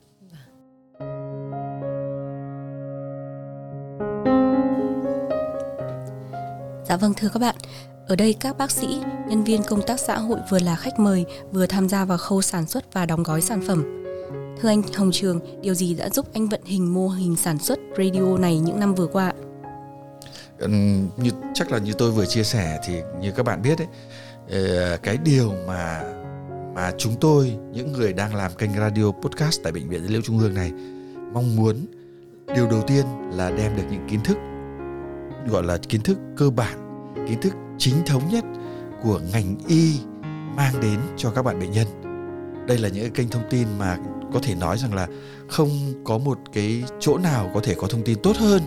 Dạ 6.93 6.97
vâng 6.97 7.15
thưa 7.17 7.29
các 7.29 7.41
bạn, 7.41 7.55
ở 8.07 8.17
đây 8.17 8.35
các 8.41 8.59
bác 8.59 8.71
sĩ, 8.71 9.01
nhân 9.29 9.45
viên 9.45 9.63
công 9.63 9.83
tác 9.87 10.01
xã 10.01 10.19
hội 10.19 10.39
vừa 10.51 10.59
là 10.59 10.77
khách 10.77 10.99
mời, 10.99 11.25
vừa 11.53 11.67
tham 11.67 11.89
gia 11.89 12.05
vào 12.05 12.19
khâu 12.19 12.43
sản 12.43 12.67
xuất 12.67 12.93
và 12.93 13.07
đóng 13.07 13.23
gói 13.23 13.41
sản 13.41 13.61
phẩm. 13.67 14.05
Thưa 14.61 14.69
anh 14.69 14.83
Hồng 14.97 15.11
Trường, 15.13 15.41
điều 15.63 15.75
gì 15.75 15.95
đã 15.95 16.09
giúp 16.09 16.27
anh 16.35 16.49
vận 16.49 16.61
hình 16.65 16.95
mô 16.95 17.09
hình 17.09 17.37
sản 17.37 17.59
xuất 17.59 17.79
radio 17.99 18.39
này 18.39 18.59
những 18.59 18.81
năm 18.81 18.95
vừa 18.95 19.07
qua? 19.07 19.33
Ừ, 20.59 20.69
như 21.17 21.31
chắc 21.55 21.73
là 21.73 21.79
như 21.79 21.93
tôi 21.93 22.11
vừa 22.11 22.27
chia 22.27 22.45
sẻ 22.45 22.81
thì 22.87 22.95
như 23.21 23.33
các 23.33 23.43
bạn 23.43 23.63
biết 23.63 23.79
đấy, 23.79 23.89
ờ, 24.51 24.97
cái 25.03 25.17
điều 25.25 25.53
mà 25.67 26.03
mà 26.75 26.93
chúng 26.99 27.15
tôi 27.21 27.57
những 27.73 27.93
người 27.93 28.13
đang 28.13 28.35
làm 28.35 28.53
kênh 28.55 28.73
radio 28.73 29.13
podcast 29.23 29.61
tại 29.63 29.73
bệnh 29.73 29.89
viện 29.89 30.03
Dữ 30.03 30.09
liệu 30.09 30.23
Trung 30.23 30.39
ương 30.39 30.55
này 30.55 30.73
mong 31.33 31.57
muốn 31.57 31.87
điều 32.55 32.71
đầu 32.71 32.83
tiên 32.87 33.05
là 33.33 33.51
đem 33.51 33.77
được 33.77 33.85
những 33.91 34.09
kiến 34.09 34.21
thức 34.25 34.37
gọi 35.47 35.63
là 35.63 35.79
kiến 35.89 36.03
thức 36.03 36.19
cơ 36.37 36.51
bản 36.51 36.82
kiến 37.29 37.41
thức 37.41 37.53
chính 37.79 37.95
thống 38.07 38.29
nhất 38.29 38.45
của 39.03 39.21
ngành 39.33 39.57
y 39.67 40.01
mang 40.57 40.81
đến 40.81 41.01
cho 41.17 41.31
các 41.31 41.43
bạn 41.43 41.61
bệnh 41.61 41.73
nhân. 41.73 41.87
Đây 42.67 42.79
là 42.79 42.89
những 42.89 43.13
kênh 43.13 43.29
thông 43.29 43.43
tin 43.51 43.69
mà 43.79 43.99
có 44.33 44.41
thể 44.43 44.55
nói 44.55 44.79
rằng 44.79 44.95
là 44.95 45.09
không 45.49 45.69
có 46.05 46.19
một 46.19 46.39
cái 46.53 46.85
chỗ 47.01 47.19
nào 47.19 47.51
có 47.55 47.61
thể 47.63 47.75
có 47.75 47.87
thông 47.87 48.03
tin 48.03 48.19
tốt 48.23 48.37
hơn 48.37 48.63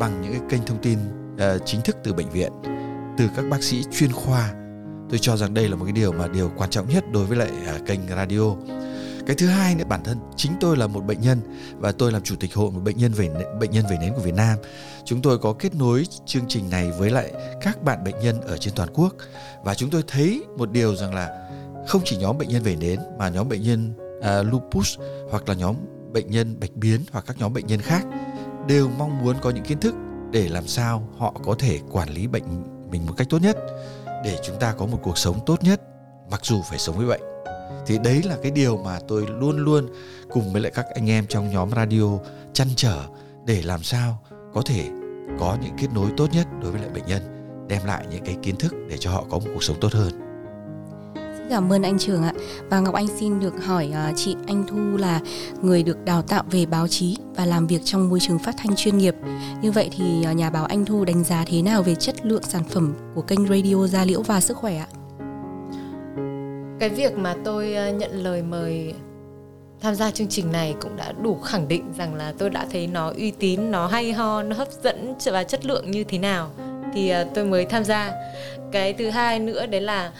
bằng 0.00 0.22
những 0.22 0.32
cái 0.32 0.40
kênh 0.48 0.66
thông 0.66 0.78
tin 0.82 0.98
uh, 1.34 1.62
chính 1.64 1.80
thức 1.82 1.96
từ 2.04 2.12
bệnh 2.12 2.30
viện 2.30 2.52
từ 3.18 3.28
các 3.36 3.44
bác 3.50 3.62
sĩ 3.62 3.84
chuyên 3.92 4.12
khoa. 4.12 4.52
Tôi 5.10 5.18
cho 5.18 5.36
rằng 5.36 5.54
đây 5.54 5.68
là 5.68 5.76
một 5.76 5.84
cái 5.84 5.92
điều 5.92 6.12
mà 6.12 6.28
điều 6.28 6.50
quan 6.56 6.70
trọng 6.70 6.88
nhất 6.88 7.04
đối 7.12 7.26
với 7.26 7.38
lại 7.38 7.50
uh, 7.76 7.86
kênh 7.86 8.00
radio 8.08 8.50
cái 9.26 9.36
thứ 9.36 9.46
hai 9.46 9.74
nữa 9.74 9.84
bản 9.88 10.04
thân 10.04 10.18
chính 10.36 10.52
tôi 10.60 10.76
là 10.76 10.86
một 10.86 11.00
bệnh 11.00 11.20
nhân 11.20 11.40
và 11.78 11.92
tôi 11.92 12.12
làm 12.12 12.22
chủ 12.22 12.36
tịch 12.40 12.54
hội 12.54 12.70
một 12.70 12.80
bệnh 12.84 12.96
nhân 12.96 13.12
về 13.12 13.30
bệnh 13.60 13.70
nhân 13.70 13.84
về 13.90 13.96
nến 14.00 14.12
của 14.14 14.22
Việt 14.22 14.34
Nam. 14.34 14.58
Chúng 15.04 15.22
tôi 15.22 15.38
có 15.38 15.52
kết 15.52 15.74
nối 15.74 16.04
chương 16.26 16.44
trình 16.48 16.70
này 16.70 16.90
với 16.90 17.10
lại 17.10 17.32
các 17.60 17.82
bạn 17.82 18.04
bệnh 18.04 18.18
nhân 18.18 18.40
ở 18.40 18.56
trên 18.56 18.74
toàn 18.74 18.88
quốc. 18.94 19.14
Và 19.64 19.74
chúng 19.74 19.90
tôi 19.90 20.02
thấy 20.06 20.44
một 20.56 20.70
điều 20.70 20.96
rằng 20.96 21.14
là 21.14 21.48
không 21.88 22.02
chỉ 22.04 22.16
nhóm 22.16 22.38
bệnh 22.38 22.48
nhân 22.48 22.62
về 22.62 22.76
nến 22.76 23.00
mà 23.18 23.28
nhóm 23.28 23.48
bệnh 23.48 23.62
nhân 23.62 23.92
uh, 24.18 24.52
lupus 24.52 24.98
hoặc 25.30 25.48
là 25.48 25.54
nhóm 25.54 25.76
bệnh 26.12 26.30
nhân 26.30 26.60
bạch 26.60 26.74
biến 26.74 27.00
hoặc 27.12 27.24
các 27.26 27.38
nhóm 27.38 27.52
bệnh 27.52 27.66
nhân 27.66 27.80
khác 27.80 28.06
đều 28.66 28.88
mong 28.98 29.24
muốn 29.24 29.36
có 29.42 29.50
những 29.50 29.64
kiến 29.64 29.80
thức 29.80 29.94
để 30.30 30.48
làm 30.48 30.66
sao 30.66 31.08
họ 31.18 31.34
có 31.44 31.54
thể 31.58 31.80
quản 31.90 32.08
lý 32.08 32.26
bệnh 32.26 32.44
mình 32.90 33.06
một 33.06 33.14
cách 33.16 33.26
tốt 33.30 33.42
nhất 33.42 33.56
để 34.24 34.38
chúng 34.46 34.58
ta 34.60 34.72
có 34.72 34.86
một 34.86 34.98
cuộc 35.02 35.18
sống 35.18 35.40
tốt 35.46 35.62
nhất 35.62 35.80
mặc 36.30 36.40
dù 36.44 36.62
phải 36.62 36.78
sống 36.78 36.96
với 36.96 37.06
bệnh 37.06 37.35
thì 37.86 37.98
đấy 38.04 38.22
là 38.24 38.36
cái 38.42 38.50
điều 38.50 38.76
mà 38.76 38.98
tôi 39.08 39.26
luôn 39.40 39.58
luôn 39.58 39.88
cùng 40.30 40.52
với 40.52 40.62
lại 40.62 40.72
các 40.74 40.86
anh 40.94 41.10
em 41.10 41.26
trong 41.26 41.50
nhóm 41.50 41.70
radio 41.76 42.18
chăn 42.52 42.68
trở 42.76 43.04
để 43.46 43.62
làm 43.62 43.82
sao 43.82 44.18
có 44.54 44.62
thể 44.62 44.88
có 45.38 45.56
những 45.62 45.72
kết 45.78 45.88
nối 45.94 46.10
tốt 46.16 46.26
nhất 46.32 46.46
đối 46.62 46.72
với 46.72 46.80
lại 46.80 46.90
bệnh 46.90 47.06
nhân 47.06 47.22
đem 47.68 47.84
lại 47.84 48.06
những 48.10 48.24
cái 48.24 48.36
kiến 48.42 48.56
thức 48.56 48.74
để 48.88 48.96
cho 48.98 49.10
họ 49.10 49.24
có 49.30 49.38
một 49.38 49.46
cuộc 49.54 49.62
sống 49.62 49.76
tốt 49.80 49.92
hơn 49.92 50.26
cảm 51.50 51.72
ơn 51.72 51.82
anh 51.82 51.98
Trường 51.98 52.22
ạ. 52.22 52.32
Và 52.70 52.80
Ngọc 52.80 52.94
Anh 52.94 53.06
xin 53.20 53.40
được 53.40 53.64
hỏi 53.64 53.92
uh, 54.10 54.16
chị 54.16 54.36
Anh 54.46 54.64
Thu 54.68 54.96
là 54.96 55.20
người 55.62 55.82
được 55.82 56.04
đào 56.04 56.22
tạo 56.22 56.44
về 56.50 56.66
báo 56.66 56.88
chí 56.88 57.16
và 57.36 57.46
làm 57.46 57.66
việc 57.66 57.80
trong 57.84 58.08
môi 58.08 58.20
trường 58.20 58.38
phát 58.38 58.54
thanh 58.58 58.76
chuyên 58.76 58.98
nghiệp. 58.98 59.14
Như 59.62 59.72
vậy 59.72 59.90
thì 59.96 60.26
uh, 60.30 60.36
nhà 60.36 60.50
báo 60.50 60.64
Anh 60.64 60.84
Thu 60.84 61.04
đánh 61.04 61.24
giá 61.24 61.44
thế 61.46 61.62
nào 61.62 61.82
về 61.82 61.94
chất 61.94 62.26
lượng 62.26 62.42
sản 62.42 62.64
phẩm 62.64 62.94
của 63.14 63.22
kênh 63.22 63.48
radio 63.48 63.86
Gia 63.86 64.04
Liễu 64.04 64.22
và 64.22 64.40
Sức 64.40 64.56
khỏe 64.56 64.76
ạ? 64.76 64.86
Cái 66.80 66.88
việc 66.88 67.18
mà 67.18 67.34
tôi 67.44 67.74
ờ, 67.74 67.90
nhận 67.90 68.10
lời 68.10 68.42
mời 68.42 68.94
tham 69.80 69.94
gia 69.94 70.10
chương 70.10 70.28
trình 70.28 70.52
này 70.52 70.74
cũng 70.80 70.96
đã 70.96 71.12
đủ 71.22 71.38
khẳng 71.38 71.68
định 71.68 71.92
rằng 71.98 72.14
là 72.14 72.32
tôi 72.38 72.50
đã 72.50 72.66
thấy 72.72 72.86
nó 72.86 73.12
uy 73.16 73.30
tín, 73.30 73.70
nó 73.70 73.86
hay 73.86 74.12
ho, 74.12 74.42
nó 74.42 74.56
hấp 74.56 74.68
dẫn 74.82 75.14
và 75.26 75.44
chất 75.44 75.66
lượng 75.66 75.90
như 75.90 76.04
thế 76.04 76.18
nào. 76.18 76.50
Thì 76.94 77.08
ờ, 77.08 77.26
tôi 77.34 77.44
mới 77.44 77.64
tham 77.64 77.84
gia. 77.84 78.12
Cái 78.72 78.92
thứ 78.92 79.10
hai 79.10 79.38
nữa 79.38 79.66
đấy 79.66 79.80
là 79.80 80.12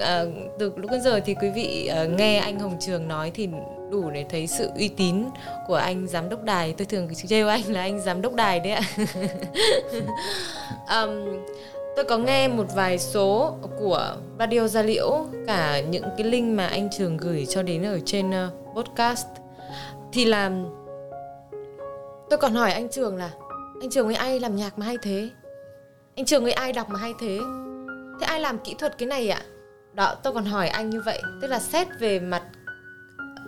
à, 0.00 0.24
từ 0.58 0.72
lúc 0.76 0.90
đến 0.90 1.02
giờ 1.02 1.20
thì 1.24 1.34
quý 1.34 1.50
vị 1.54 1.90
nghe 2.18 2.38
anh 2.38 2.60
Hồng 2.60 2.76
Trường 2.80 3.08
nói 3.08 3.30
thì 3.34 3.48
đủ 3.90 4.10
để 4.10 4.24
thấy 4.30 4.46
sự 4.46 4.70
uy 4.78 4.88
tín 4.88 5.24
của 5.66 5.74
anh 5.74 6.06
giám 6.06 6.28
đốc 6.28 6.42
đài. 6.42 6.74
Tôi 6.78 6.86
thường 6.86 7.08
trêu 7.14 7.48
anh 7.48 7.72
là 7.72 7.80
anh 7.80 8.00
giám 8.00 8.22
đốc 8.22 8.34
đài 8.34 8.60
đấy 8.60 8.72
ạ. 8.72 8.82
Um, 10.88 11.10
tôi 11.96 12.04
có 12.04 12.18
nghe 12.18 12.48
một 12.48 12.66
vài 12.74 12.98
số 12.98 13.56
của 13.78 14.16
radio 14.38 14.68
gia 14.68 14.82
liễu, 14.82 15.26
cả 15.46 15.80
những 15.80 16.04
cái 16.16 16.26
link 16.26 16.56
mà 16.56 16.66
anh 16.66 16.88
trường 16.98 17.16
gửi 17.16 17.46
cho 17.46 17.62
đến 17.62 17.82
ở 17.82 17.98
trên 18.04 18.30
ờ, 18.30 18.50
podcast. 18.74 19.26
Thì 20.12 20.24
là, 20.24 20.50
tôi 22.30 22.38
còn 22.38 22.54
hỏi 22.54 22.72
anh 22.72 22.88
trường 22.88 23.16
là, 23.16 23.30
anh 23.80 23.90
trường 23.90 24.06
với 24.06 24.16
ai 24.16 24.40
làm 24.40 24.56
nhạc 24.56 24.78
mà 24.78 24.86
hay 24.86 24.98
thế? 25.02 25.30
Anh 26.16 26.24
trường 26.24 26.42
với 26.42 26.52
ai 26.52 26.72
đọc 26.72 26.88
mà 26.88 26.98
hay 26.98 27.12
thế? 27.20 27.38
Thế 28.20 28.26
ai 28.26 28.40
làm 28.40 28.58
kỹ 28.58 28.74
thuật 28.78 28.98
cái 28.98 29.06
này 29.06 29.28
ạ? 29.28 29.42
Đó, 29.92 30.14
tôi 30.22 30.32
còn 30.32 30.44
hỏi 30.44 30.68
anh 30.68 30.90
như 30.90 31.02
vậy, 31.06 31.22
tức 31.42 31.48
là 31.48 31.58
xét 31.58 31.86
về 32.00 32.20
mặt 32.20 32.42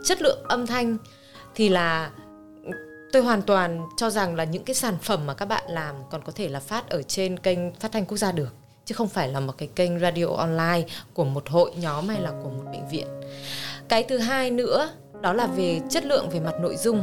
chất 0.04 0.22
lượng 0.22 0.38
âm 0.48 0.66
thanh 0.66 0.96
thì 1.54 1.68
là 1.68 2.10
tôi 3.12 3.22
hoàn 3.22 3.42
toàn 3.42 3.86
cho 3.96 4.10
rằng 4.10 4.34
là 4.34 4.44
những 4.44 4.64
cái 4.64 4.74
sản 4.74 4.94
phẩm 5.02 5.26
mà 5.26 5.34
các 5.34 5.44
bạn 5.44 5.64
làm 5.68 5.94
còn 6.10 6.22
có 6.22 6.32
thể 6.32 6.48
là 6.48 6.60
phát 6.60 6.90
ở 6.90 7.02
trên 7.02 7.38
kênh 7.38 7.74
phát 7.74 7.92
thanh 7.92 8.04
quốc 8.04 8.16
gia 8.16 8.32
được, 8.32 8.54
chứ 8.84 8.94
không 8.94 9.08
phải 9.08 9.28
là 9.28 9.40
một 9.40 9.52
cái 9.58 9.68
kênh 9.74 10.00
radio 10.00 10.26
online 10.26 10.82
của 11.14 11.24
một 11.24 11.48
hội 11.48 11.70
nhóm 11.76 12.08
hay 12.08 12.20
là 12.20 12.30
của 12.42 12.50
một 12.50 12.64
bệnh 12.72 12.88
viện. 12.88 13.06
Cái 13.88 14.02
thứ 14.02 14.18
hai 14.18 14.50
nữa, 14.50 14.90
đó 15.20 15.32
là 15.32 15.46
về 15.46 15.80
chất 15.90 16.04
lượng 16.04 16.28
về 16.30 16.40
mặt 16.40 16.54
nội 16.60 16.76
dung. 16.76 17.02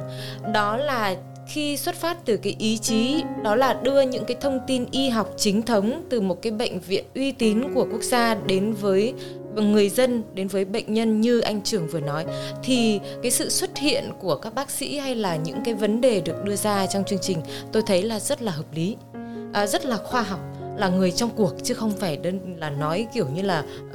Đó 0.54 0.78
là 0.78 1.16
khi 1.48 1.78
xuất 1.78 1.96
phát 1.96 2.18
từ 2.26 2.38
cái 2.38 2.56
ý 2.60 2.78
chí, 2.78 3.24
đó 3.44 3.56
là 3.56 3.74
đưa 3.74 4.02
những 4.02 4.26
cái 4.26 4.38
thông 4.42 4.60
tin 4.68 4.86
y 4.92 5.10
học 5.10 5.30
chính 5.38 5.62
thống 5.62 6.04
từ 6.10 6.22
một 6.22 6.42
cái 6.42 6.52
bệnh 6.52 6.80
viện 6.80 7.06
uy 7.16 7.32
tín 7.32 7.74
của 7.74 7.88
quốc 7.92 8.02
gia 8.02 8.36
đến 8.36 8.74
với 8.74 9.14
người 9.62 9.90
dân 9.90 10.24
đến 10.34 10.48
với 10.48 10.66
bệnh 10.66 10.94
nhân 10.94 11.22
như 11.22 11.40
anh 11.40 11.62
trưởng 11.62 11.88
vừa 11.88 12.00
nói 12.00 12.26
thì 12.64 13.00
cái 13.22 13.32
sự 13.32 13.50
xuất 13.50 13.78
hiện 13.78 14.04
của 14.20 14.36
các 14.36 14.56
bác 14.56 14.70
sĩ 14.72 14.98
hay 14.98 15.16
là 15.16 15.36
những 15.36 15.58
cái 15.66 15.74
vấn 15.74 16.02
đề 16.02 16.22
được 16.22 16.44
đưa 16.44 16.56
ra 16.56 16.88
trong 16.88 17.04
chương 17.04 17.20
trình 17.22 17.38
tôi 17.72 17.84
thấy 17.88 18.04
là 18.04 18.20
rất 18.20 18.42
là 18.42 18.52
hợp 18.52 18.66
lý 18.76 18.96
à, 19.54 19.68
rất 19.68 19.86
là 19.86 19.98
khoa 19.98 20.22
học 20.22 20.40
là 20.78 20.90
người 20.90 21.12
trong 21.12 21.30
cuộc 21.36 21.54
chứ 21.64 21.74
không 21.74 21.92
phải 21.92 22.18
đơn 22.18 22.56
là 22.60 22.70
nói 22.70 23.08
kiểu 23.14 23.28
như 23.36 23.42
là 23.42 23.64
uh, 23.90 23.94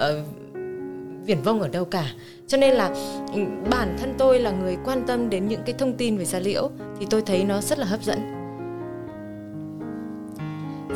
viển 1.28 1.42
vông 1.42 1.60
ở 1.60 1.68
đâu 1.68 1.84
cả. 1.84 2.12
Cho 2.46 2.58
nên 2.58 2.74
là 2.74 2.88
ừ, 3.34 3.40
bản 3.70 3.96
thân 4.00 4.14
tôi 4.18 4.40
là 4.40 4.50
người 4.50 4.76
quan 4.84 5.06
tâm 5.06 5.30
đến 5.30 5.48
những 5.48 5.60
cái 5.66 5.74
thông 5.78 5.92
tin 5.92 6.18
về 6.18 6.24
da 6.24 6.38
liễu 6.38 6.70
thì 7.00 7.06
tôi 7.10 7.22
thấy 7.26 7.44
nó 7.44 7.60
rất 7.60 7.78
là 7.78 7.86
hấp 7.86 8.02
dẫn. 8.02 8.37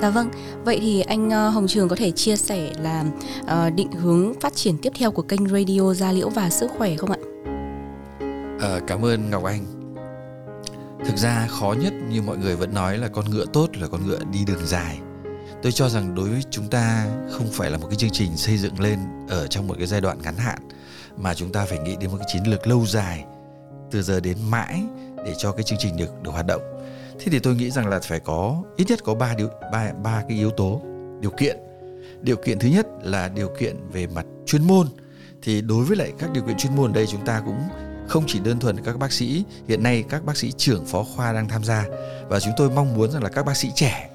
Dạ 0.00 0.10
vâng, 0.10 0.30
vậy 0.64 0.78
thì 0.80 1.00
anh 1.00 1.30
ờ, 1.30 1.48
Hồng 1.48 1.68
Trường 1.68 1.88
có 1.88 1.96
thể 1.96 2.10
chia 2.10 2.36
sẻ 2.36 2.72
là 2.78 3.04
uh, 3.40 3.74
định 3.74 3.92
hướng 3.92 4.40
phát 4.40 4.54
triển 4.54 4.78
tiếp 4.78 4.92
theo 4.98 5.10
của 5.10 5.22
kênh 5.22 5.48
radio 5.48 5.94
gia 5.94 6.12
liễu 6.12 6.28
và 6.28 6.50
sức 6.50 6.70
khỏe 6.78 6.96
không 6.96 7.10
ạ? 7.10 7.18
À, 8.60 8.80
cảm 8.86 9.04
ơn 9.04 9.30
Ngọc 9.30 9.44
Anh. 9.44 9.64
Thực 11.04 11.16
ra 11.16 11.46
khó 11.50 11.74
nhất 11.80 11.92
như 12.10 12.22
mọi 12.22 12.36
người 12.36 12.56
vẫn 12.56 12.74
nói 12.74 12.98
là 12.98 13.08
con 13.08 13.30
ngựa 13.30 13.44
tốt 13.52 13.76
là 13.76 13.88
con 13.88 14.06
ngựa 14.06 14.20
đi 14.32 14.44
đường 14.46 14.66
dài. 14.66 14.98
Tôi 15.62 15.72
cho 15.72 15.88
rằng 15.88 16.14
đối 16.14 16.28
với 16.28 16.42
chúng 16.50 16.68
ta 16.68 17.06
không 17.30 17.46
phải 17.52 17.70
là 17.70 17.78
một 17.78 17.86
cái 17.90 17.96
chương 17.96 18.10
trình 18.10 18.36
xây 18.36 18.58
dựng 18.58 18.80
lên 18.80 18.98
ở 19.28 19.46
trong 19.46 19.68
một 19.68 19.74
cái 19.78 19.86
giai 19.86 20.00
đoạn 20.00 20.18
ngắn 20.22 20.36
hạn 20.36 20.58
mà 21.16 21.34
chúng 21.34 21.52
ta 21.52 21.64
phải 21.64 21.78
nghĩ 21.78 21.96
đến 22.00 22.10
một 22.10 22.16
cái 22.18 22.28
chiến 22.32 22.42
lược 22.50 22.66
lâu 22.66 22.86
dài 22.86 23.24
từ 23.90 24.02
giờ 24.02 24.20
đến 24.20 24.36
mãi 24.50 24.82
để 25.16 25.34
cho 25.38 25.52
cái 25.52 25.62
chương 25.62 25.78
trình 25.78 25.96
được 25.96 26.22
được 26.22 26.30
hoạt 26.30 26.46
động 26.46 26.62
thế 27.18 27.26
thì 27.32 27.38
tôi 27.38 27.54
nghĩ 27.54 27.70
rằng 27.70 27.86
là 27.86 28.00
phải 28.00 28.20
có, 28.20 28.62
ít 28.76 28.84
nhất 28.88 29.04
có 29.04 29.14
ba 29.14 29.34
điều, 29.34 29.48
ba 29.72 29.92
ba 30.02 30.22
cái 30.28 30.38
yếu 30.38 30.50
tố, 30.50 30.82
điều 31.20 31.30
kiện. 31.30 31.56
Điều 32.20 32.36
kiện 32.36 32.58
thứ 32.58 32.68
nhất 32.68 32.86
là 33.02 33.28
điều 33.28 33.48
kiện 33.58 33.76
về 33.92 34.06
mặt 34.06 34.26
chuyên 34.46 34.66
môn. 34.66 34.86
Thì 35.42 35.60
đối 35.60 35.84
với 35.84 35.96
lại 35.96 36.12
các 36.18 36.30
điều 36.32 36.42
kiện 36.42 36.56
chuyên 36.56 36.76
môn 36.76 36.92
đây 36.92 37.06
chúng 37.06 37.24
ta 37.26 37.42
cũng 37.44 37.58
không 38.08 38.24
chỉ 38.26 38.40
đơn 38.40 38.58
thuần 38.58 38.84
các 38.84 38.98
bác 38.98 39.12
sĩ, 39.12 39.44
hiện 39.68 39.82
nay 39.82 40.04
các 40.08 40.24
bác 40.24 40.36
sĩ 40.36 40.52
trưởng 40.52 40.84
phó 40.86 41.02
khoa 41.02 41.32
đang 41.32 41.48
tham 41.48 41.64
gia. 41.64 41.86
Và 42.28 42.40
chúng 42.40 42.52
tôi 42.56 42.70
mong 42.70 42.94
muốn 42.94 43.10
rằng 43.10 43.22
là 43.22 43.28
các 43.28 43.46
bác 43.46 43.56
sĩ 43.56 43.70
trẻ 43.74 44.10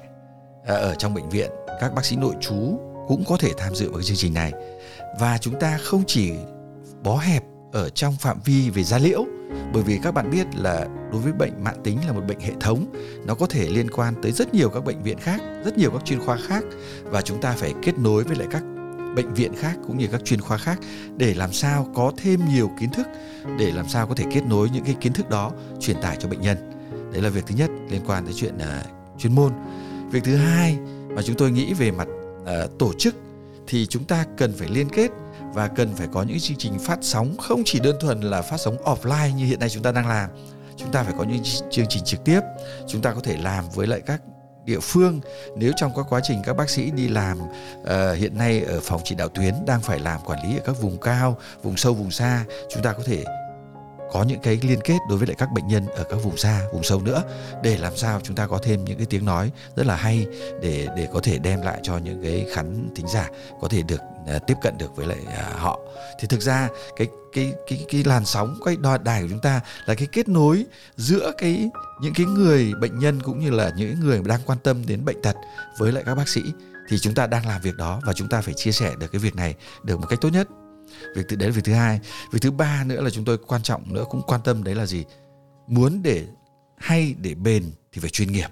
à, 0.66 0.74
ở 0.74 0.94
trong 0.94 1.14
bệnh 1.14 1.28
viện, 1.28 1.50
các 1.80 1.94
bác 1.94 2.04
sĩ 2.04 2.16
nội 2.16 2.34
trú 2.40 2.80
cũng 3.08 3.24
có 3.24 3.36
thể 3.36 3.52
tham 3.56 3.74
dự 3.74 3.88
vào 3.90 3.98
cái 3.98 4.04
chương 4.04 4.16
trình 4.16 4.34
này. 4.34 4.52
Và 5.20 5.38
chúng 5.38 5.60
ta 5.60 5.78
không 5.82 6.02
chỉ 6.06 6.32
bó 7.02 7.16
hẹp 7.16 7.44
ở 7.72 7.88
trong 7.88 8.16
phạm 8.16 8.40
vi 8.44 8.70
về 8.70 8.82
da 8.84 8.98
liễu 8.98 9.24
bởi 9.72 9.82
vì 9.82 9.98
các 10.02 10.14
bạn 10.14 10.30
biết 10.30 10.46
là 10.56 10.86
đối 11.12 11.20
với 11.20 11.32
bệnh 11.32 11.64
mạng 11.64 11.80
tính 11.84 11.98
là 12.06 12.12
một 12.12 12.22
bệnh 12.28 12.40
hệ 12.40 12.52
thống 12.60 12.86
nó 13.26 13.34
có 13.34 13.46
thể 13.46 13.68
liên 13.68 13.90
quan 13.90 14.14
tới 14.22 14.32
rất 14.32 14.54
nhiều 14.54 14.70
các 14.70 14.84
bệnh 14.84 15.02
viện 15.02 15.18
khác 15.18 15.40
rất 15.64 15.78
nhiều 15.78 15.90
các 15.90 16.04
chuyên 16.04 16.20
khoa 16.20 16.36
khác. 16.36 16.64
Và 17.04 17.22
chúng 17.22 17.40
ta 17.40 17.52
phải 17.52 17.74
kết 17.82 17.98
nối 17.98 18.24
với 18.24 18.36
lại 18.36 18.48
các 18.50 18.62
bệnh 19.16 19.34
viện 19.34 19.52
khác 19.56 19.76
cũng 19.86 19.98
như 19.98 20.06
các 20.06 20.24
chuyên 20.24 20.40
khoa 20.40 20.58
khác 20.58 20.78
để 21.16 21.34
làm 21.34 21.52
sao 21.52 21.88
có 21.94 22.12
thêm 22.16 22.40
nhiều 22.48 22.70
kiến 22.80 22.90
thức 22.90 23.06
để 23.58 23.72
làm 23.72 23.88
sao 23.88 24.06
có 24.06 24.14
thể 24.14 24.24
kết 24.34 24.42
nối 24.48 24.70
những 24.70 24.84
cái 24.84 24.96
kiến 25.00 25.12
thức 25.12 25.30
đó 25.30 25.52
truyền 25.80 26.00
tải 26.00 26.16
cho 26.20 26.28
bệnh 26.28 26.40
nhân. 26.40 26.56
Đấy 27.12 27.22
là 27.22 27.28
việc 27.28 27.46
thứ 27.46 27.54
nhất 27.54 27.70
liên 27.90 28.00
quan 28.06 28.24
tới 28.24 28.34
chuyện 28.36 28.54
uh, 28.56 29.18
chuyên 29.20 29.34
môn. 29.34 29.52
Việc 30.10 30.24
thứ 30.24 30.36
hai 30.36 30.78
mà 31.08 31.22
chúng 31.22 31.36
tôi 31.36 31.50
nghĩ 31.50 31.74
về 31.74 31.90
mặt 31.90 32.08
uh, 32.42 32.78
tổ 32.78 32.92
chức 32.98 33.14
thì 33.66 33.86
chúng 33.86 34.04
ta 34.04 34.24
cần 34.36 34.52
phải 34.52 34.68
liên 34.68 34.88
kết 34.88 35.10
và 35.52 35.68
cần 35.68 35.94
phải 35.94 36.08
có 36.12 36.22
những 36.22 36.38
chương 36.40 36.56
trình 36.56 36.78
phát 36.78 36.98
sóng 37.02 37.36
không 37.36 37.62
chỉ 37.64 37.80
đơn 37.80 37.96
thuần 38.00 38.20
là 38.20 38.42
phát 38.42 38.56
sóng 38.56 38.76
offline 38.84 39.34
như 39.34 39.46
hiện 39.46 39.60
nay 39.60 39.68
chúng 39.68 39.82
ta 39.82 39.92
đang 39.92 40.08
làm. 40.08 40.30
Chúng 40.76 40.92
ta 40.92 41.02
phải 41.02 41.14
có 41.18 41.24
những 41.24 41.42
chương 41.70 41.86
trình 41.88 42.04
trực 42.04 42.24
tiếp. 42.24 42.40
Chúng 42.86 43.02
ta 43.02 43.12
có 43.12 43.20
thể 43.20 43.36
làm 43.36 43.64
với 43.74 43.86
lại 43.86 44.00
các 44.06 44.22
địa 44.64 44.80
phương. 44.80 45.20
Nếu 45.56 45.72
trong 45.76 45.92
các 45.96 46.06
quá 46.08 46.20
trình 46.22 46.42
các 46.44 46.56
bác 46.56 46.70
sĩ 46.70 46.90
đi 46.90 47.08
làm 47.08 47.38
uh, 47.40 47.88
hiện 48.16 48.38
nay 48.38 48.62
ở 48.62 48.80
phòng 48.80 49.00
chỉ 49.04 49.14
đạo 49.14 49.28
tuyến 49.28 49.54
đang 49.66 49.80
phải 49.80 49.98
làm 49.98 50.20
quản 50.24 50.38
lý 50.48 50.56
ở 50.56 50.62
các 50.64 50.80
vùng 50.80 50.98
cao 50.98 51.38
vùng 51.62 51.76
sâu 51.76 51.94
vùng 51.94 52.10
xa 52.10 52.44
chúng 52.70 52.82
ta 52.82 52.92
có 52.92 53.02
thể 53.06 53.24
có 54.12 54.22
những 54.22 54.40
cái 54.40 54.58
liên 54.62 54.80
kết 54.84 54.98
đối 55.08 55.18
với 55.18 55.26
lại 55.26 55.36
các 55.38 55.52
bệnh 55.52 55.68
nhân 55.68 55.86
ở 55.86 56.04
các 56.04 56.16
vùng 56.16 56.36
xa 56.36 56.62
vùng 56.72 56.82
sâu 56.82 57.00
nữa 57.00 57.22
để 57.62 57.78
làm 57.78 57.96
sao 57.96 58.20
chúng 58.22 58.36
ta 58.36 58.46
có 58.46 58.58
thêm 58.62 58.84
những 58.84 58.96
cái 58.98 59.06
tiếng 59.06 59.24
nói 59.24 59.50
rất 59.76 59.86
là 59.86 59.96
hay 59.96 60.26
để 60.62 60.88
để 60.96 61.08
có 61.12 61.20
thể 61.22 61.38
đem 61.38 61.62
lại 61.62 61.80
cho 61.82 61.98
những 61.98 62.22
cái 62.22 62.46
khán 62.54 62.88
thính 62.96 63.08
giả 63.08 63.28
có 63.60 63.68
thể 63.68 63.82
được 63.82 64.00
uh, 64.36 64.46
tiếp 64.46 64.54
cận 64.62 64.78
được 64.78 64.96
với 64.96 65.06
lại 65.06 65.18
uh, 65.22 65.58
họ. 65.58 65.78
Thì 66.20 66.28
thực 66.28 66.40
ra 66.40 66.68
cái 66.96 67.08
cái 67.32 67.52
cái 67.68 67.84
cái 67.88 68.04
làn 68.04 68.24
sóng 68.24 68.58
cái 68.64 68.76
đài 69.02 69.22
của 69.22 69.28
chúng 69.30 69.40
ta 69.40 69.60
là 69.86 69.94
cái 69.94 70.08
kết 70.12 70.28
nối 70.28 70.64
giữa 70.96 71.32
cái 71.38 71.70
những 72.00 72.14
cái 72.14 72.26
người 72.26 72.72
bệnh 72.80 72.98
nhân 72.98 73.22
cũng 73.22 73.40
như 73.40 73.50
là 73.50 73.70
những 73.76 74.00
người 74.00 74.22
đang 74.26 74.40
quan 74.46 74.58
tâm 74.58 74.86
đến 74.86 75.04
bệnh 75.04 75.22
tật 75.22 75.36
với 75.78 75.92
lại 75.92 76.02
các 76.06 76.14
bác 76.14 76.28
sĩ. 76.28 76.42
Thì 76.88 76.98
chúng 76.98 77.14
ta 77.14 77.26
đang 77.26 77.46
làm 77.46 77.60
việc 77.62 77.76
đó 77.76 78.00
và 78.04 78.12
chúng 78.12 78.28
ta 78.28 78.40
phải 78.40 78.54
chia 78.54 78.72
sẻ 78.72 78.92
được 78.98 79.06
cái 79.12 79.20
việc 79.20 79.36
này 79.36 79.54
được 79.84 80.00
một 80.00 80.06
cách 80.06 80.18
tốt 80.22 80.28
nhất 80.28 80.48
việc 81.14 81.28
thứ 81.28 81.36
đấy 81.36 81.48
là 81.48 81.54
việc 81.54 81.64
thứ 81.64 81.72
hai. 81.72 82.00
Việc 82.32 82.38
thứ 82.42 82.50
ba 82.50 82.84
nữa 82.84 83.00
là 83.00 83.10
chúng 83.10 83.24
tôi 83.24 83.38
quan 83.38 83.62
trọng 83.62 83.94
nữa 83.94 84.04
cũng 84.10 84.22
quan 84.26 84.40
tâm 84.44 84.64
đấy 84.64 84.74
là 84.74 84.86
gì? 84.86 85.04
Muốn 85.66 86.02
để 86.02 86.26
hay 86.76 87.14
để 87.20 87.34
bền 87.34 87.62
thì 87.92 88.00
phải 88.00 88.10
chuyên 88.10 88.32
nghiệp. 88.32 88.48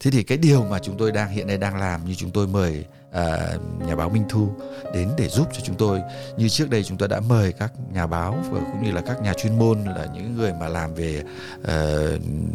Thế 0.00 0.10
thì 0.10 0.22
cái 0.22 0.38
điều 0.38 0.64
mà 0.64 0.78
chúng 0.78 0.98
tôi 0.98 1.12
đang 1.12 1.30
hiện 1.30 1.46
nay 1.46 1.58
đang 1.58 1.76
làm 1.76 2.04
như 2.04 2.14
chúng 2.14 2.30
tôi 2.30 2.46
mời 2.46 2.84
à, 3.12 3.54
nhà 3.86 3.96
báo 3.96 4.08
Minh 4.08 4.24
Thu 4.28 4.52
đến 4.94 5.10
để 5.18 5.28
giúp 5.28 5.48
cho 5.52 5.60
chúng 5.64 5.76
tôi. 5.76 6.00
Như 6.36 6.48
trước 6.48 6.70
đây 6.70 6.84
chúng 6.84 6.98
tôi 6.98 7.08
đã 7.08 7.20
mời 7.20 7.52
các 7.52 7.72
nhà 7.92 8.06
báo 8.06 8.38
và 8.50 8.60
cũng 8.60 8.82
như 8.82 8.92
là 8.92 9.00
các 9.00 9.22
nhà 9.22 9.34
chuyên 9.34 9.58
môn 9.58 9.84
là 9.84 10.06
những 10.14 10.36
người 10.36 10.52
mà 10.60 10.68
làm 10.68 10.94
về 10.94 11.22
uh, 11.60 11.68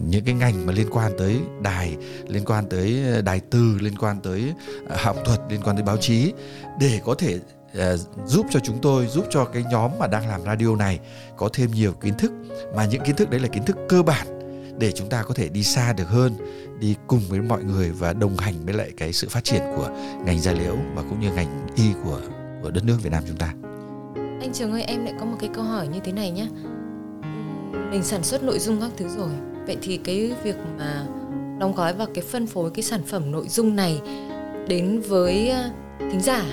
những 0.08 0.26
cái 0.26 0.36
ngành 0.36 0.66
mà 0.66 0.74
liên 0.74 0.88
quan 0.92 1.12
tới 1.18 1.40
đài 1.62 1.98
liên 2.28 2.46
quan 2.46 2.70
tới 2.70 3.04
ờ, 3.14 3.22
đài 3.22 3.40
từ 3.40 3.78
liên 3.82 3.98
quan 3.98 4.22
tới 4.22 4.54
uh, 4.84 5.00
học 5.00 5.18
thuật 5.26 5.40
liên 5.50 5.62
quan 5.62 5.76
tới 5.76 5.84
báo 5.84 5.98
chí. 5.98 6.34
Để 6.80 7.00
có 7.06 7.16
thể 7.16 7.40
Ờ, 7.77 7.98
giúp 8.25 8.46
cho 8.50 8.60
chúng 8.60 8.77
tôi 8.82 9.08
giúp 9.08 9.25
cho 9.29 9.46
cái 9.46 9.63
nhóm 9.72 9.91
mà 10.00 10.08
đang 10.08 10.27
làm 10.27 10.41
radio 10.41 10.75
này 10.75 11.00
có 11.38 11.50
thêm 11.53 11.72
nhiều 11.72 11.91
kiến 11.91 12.13
thức 12.17 12.32
mà 12.75 12.86
những 12.86 13.01
kiến 13.05 13.15
thức 13.15 13.29
đấy 13.29 13.39
là 13.39 13.48
kiến 13.48 13.65
thức 13.65 13.77
cơ 13.89 14.03
bản 14.03 14.27
để 14.79 14.91
chúng 14.91 15.10
ta 15.10 15.24
có 15.24 15.34
thể 15.34 15.50
đi 15.50 15.63
xa 15.63 15.94
được 15.94 16.08
hơn 16.08 16.34
đi 16.79 16.96
cùng 17.08 17.22
với 17.29 17.41
mọi 17.41 17.63
người 17.63 17.91
và 17.91 18.13
đồng 18.13 18.38
hành 18.38 18.65
với 18.65 18.74
lại 18.74 18.91
cái 18.98 19.13
sự 19.13 19.29
phát 19.29 19.44
triển 19.44 19.62
của 19.75 19.89
ngành 20.25 20.39
da 20.39 20.51
liễu 20.51 20.75
và 20.96 21.01
cũng 21.01 21.20
như 21.20 21.32
ngành 21.32 21.67
y 21.75 21.84
của 22.03 22.22
của 22.63 22.72
đất 22.72 22.84
nước 22.84 22.98
Việt 23.03 23.10
Nam 23.10 23.24
chúng 23.27 23.38
ta. 23.38 23.53
Anh 24.15 24.53
Trường 24.53 24.72
ơi, 24.72 24.84
em 24.84 25.05
lại 25.05 25.13
có 25.20 25.25
một 25.25 25.38
cái 25.39 25.50
câu 25.53 25.63
hỏi 25.63 25.88
như 25.88 26.00
thế 26.03 26.12
này 26.12 26.32
nhé. 26.32 26.48
Mình 27.91 28.03
sản 28.03 28.24
xuất 28.24 28.44
nội 28.44 28.60
dung 28.60 28.82
các 28.82 28.91
thứ 28.98 29.08
rồi, 29.17 29.29
vậy 29.67 29.77
thì 29.82 29.98
cái 29.98 30.32
việc 30.44 30.55
mà 30.77 31.05
đóng 31.60 31.75
gói 31.75 31.94
và 31.94 32.05
cái 32.13 32.24
phân 32.32 32.48
phối 32.48 32.72
cái 32.72 32.84
sản 32.84 33.01
phẩm 33.08 33.32
nội 33.32 33.48
dung 33.48 33.75
này 33.75 34.01
đến 34.67 35.01
với 35.08 35.50
ờ, 35.50 35.70
thính 36.00 36.22
giả 36.22 36.44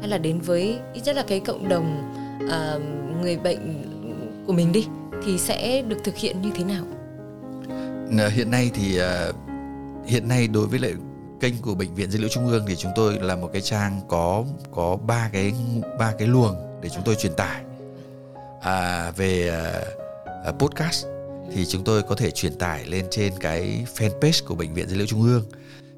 hay 0.00 0.08
là 0.08 0.18
đến 0.18 0.40
với 0.40 0.78
ít 0.94 1.00
nhất 1.04 1.16
là 1.16 1.24
cái 1.28 1.40
cộng 1.40 1.68
đồng 1.68 2.12
uh, 2.44 2.82
người 3.22 3.36
bệnh 3.36 3.84
của 4.46 4.52
mình 4.52 4.72
đi 4.72 4.86
thì 5.24 5.38
sẽ 5.38 5.82
được 5.82 5.96
thực 6.04 6.16
hiện 6.16 6.42
như 6.42 6.50
thế 6.54 6.64
nào? 6.64 6.84
Ờ, 8.18 8.28
hiện 8.28 8.50
nay 8.50 8.70
thì 8.74 9.00
uh, 9.00 9.36
hiện 10.06 10.28
nay 10.28 10.48
đối 10.48 10.66
với 10.66 10.78
lại 10.78 10.92
kênh 11.40 11.54
của 11.62 11.74
bệnh 11.74 11.94
viện 11.94 12.10
dữ 12.10 12.18
liệu 12.18 12.28
trung 12.28 12.46
ương 12.46 12.64
thì 12.68 12.76
chúng 12.76 12.92
tôi 12.96 13.18
là 13.20 13.36
một 13.36 13.50
cái 13.52 13.62
trang 13.62 14.00
có 14.08 14.44
có 14.70 14.96
ba 14.96 15.30
cái 15.32 15.52
ba 15.98 16.12
cái 16.18 16.28
luồng 16.28 16.56
để 16.82 16.88
chúng 16.88 17.02
tôi 17.04 17.14
truyền 17.14 17.32
tải. 17.34 17.62
À, 18.62 19.10
về 19.10 19.52
uh, 20.48 20.58
podcast 20.58 21.06
thì 21.54 21.66
chúng 21.66 21.84
tôi 21.84 22.02
có 22.02 22.14
thể 22.14 22.30
truyền 22.30 22.54
tải 22.54 22.84
lên 22.84 23.06
trên 23.10 23.32
cái 23.40 23.86
fanpage 23.96 24.46
của 24.46 24.54
bệnh 24.54 24.74
viện 24.74 24.88
dữ 24.88 24.96
liệu 24.96 25.06
trung 25.06 25.22
ương. 25.22 25.44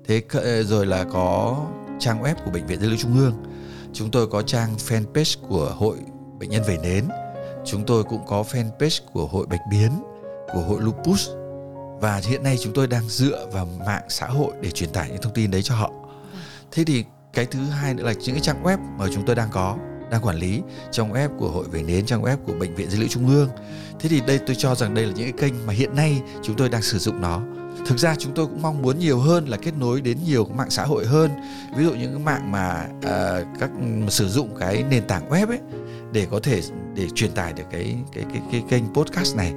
Thế 0.06 0.22
rồi 0.64 0.86
là 0.86 1.04
có 1.12 1.56
trang 1.98 2.22
web 2.22 2.34
của 2.44 2.50
bệnh 2.50 2.66
viện 2.66 2.80
dữ 2.80 2.88
liệu 2.88 2.98
trung 2.98 3.18
ương 3.18 3.34
chúng 3.92 4.10
tôi 4.10 4.26
có 4.26 4.42
trang 4.42 4.76
fanpage 4.76 5.36
của 5.48 5.74
hội 5.78 5.96
bệnh 6.38 6.50
nhân 6.50 6.62
về 6.66 6.78
nến. 6.82 7.08
Chúng 7.64 7.86
tôi 7.86 8.04
cũng 8.04 8.26
có 8.26 8.44
fanpage 8.52 9.00
của 9.12 9.26
hội 9.26 9.46
bạch 9.46 9.60
biến, 9.70 9.90
của 10.52 10.60
hội 10.60 10.80
lupus. 10.82 11.28
Và 12.00 12.20
hiện 12.24 12.42
nay 12.42 12.56
chúng 12.60 12.72
tôi 12.72 12.86
đang 12.86 13.08
dựa 13.08 13.46
vào 13.52 13.68
mạng 13.86 14.02
xã 14.08 14.26
hội 14.26 14.52
để 14.60 14.70
truyền 14.70 14.90
tải 14.90 15.08
những 15.08 15.22
thông 15.22 15.34
tin 15.34 15.50
đấy 15.50 15.62
cho 15.62 15.74
họ. 15.74 15.90
Thế 16.70 16.84
thì 16.84 17.04
cái 17.32 17.46
thứ 17.46 17.60
hai 17.60 17.94
nữa 17.94 18.04
là 18.04 18.12
những 18.12 18.34
cái 18.34 18.40
trang 18.40 18.62
web 18.62 18.78
mà 18.98 19.06
chúng 19.14 19.26
tôi 19.26 19.36
đang 19.36 19.48
có, 19.52 19.76
đang 20.10 20.22
quản 20.22 20.36
lý 20.36 20.62
trong 20.90 21.12
web 21.12 21.28
của 21.38 21.50
hội 21.50 21.64
về 21.72 21.82
nến 21.82 22.06
trong 22.06 22.22
web 22.22 22.36
của 22.36 22.52
bệnh 22.52 22.74
viện 22.74 22.90
dữ 22.90 22.98
liệu 22.98 23.08
trung 23.08 23.28
ương. 23.28 23.48
Thế 24.00 24.08
thì 24.08 24.20
đây 24.20 24.38
tôi 24.46 24.56
cho 24.56 24.74
rằng 24.74 24.94
đây 24.94 25.06
là 25.06 25.12
những 25.16 25.32
cái 25.32 25.48
kênh 25.48 25.66
mà 25.66 25.72
hiện 25.72 25.96
nay 25.96 26.22
chúng 26.42 26.56
tôi 26.56 26.68
đang 26.68 26.82
sử 26.82 26.98
dụng 26.98 27.20
nó 27.20 27.42
thực 27.86 27.98
ra 27.98 28.14
chúng 28.18 28.32
tôi 28.34 28.46
cũng 28.46 28.62
mong 28.62 28.82
muốn 28.82 28.98
nhiều 28.98 29.18
hơn 29.18 29.46
là 29.46 29.56
kết 29.56 29.72
nối 29.78 30.00
đến 30.00 30.18
nhiều 30.26 30.44
mạng 30.44 30.70
xã 30.70 30.84
hội 30.84 31.06
hơn. 31.06 31.30
Ví 31.76 31.84
dụ 31.84 31.90
những 31.90 32.12
cái 32.12 32.24
mạng 32.24 32.52
mà 32.52 32.86
uh, 32.98 33.46
các 33.60 33.70
sử 34.08 34.28
dụng 34.28 34.56
cái 34.58 34.84
nền 34.90 35.06
tảng 35.06 35.30
web 35.30 35.46
ấy 35.46 35.58
để 36.12 36.26
có 36.30 36.40
thể 36.42 36.60
để 36.94 37.08
truyền 37.14 37.30
tải 37.30 37.52
được 37.52 37.64
cái 37.70 37.96
cái 38.12 38.24
cái 38.32 38.42
cái 38.52 38.64
kênh 38.68 38.94
podcast 38.94 39.36
này. 39.36 39.52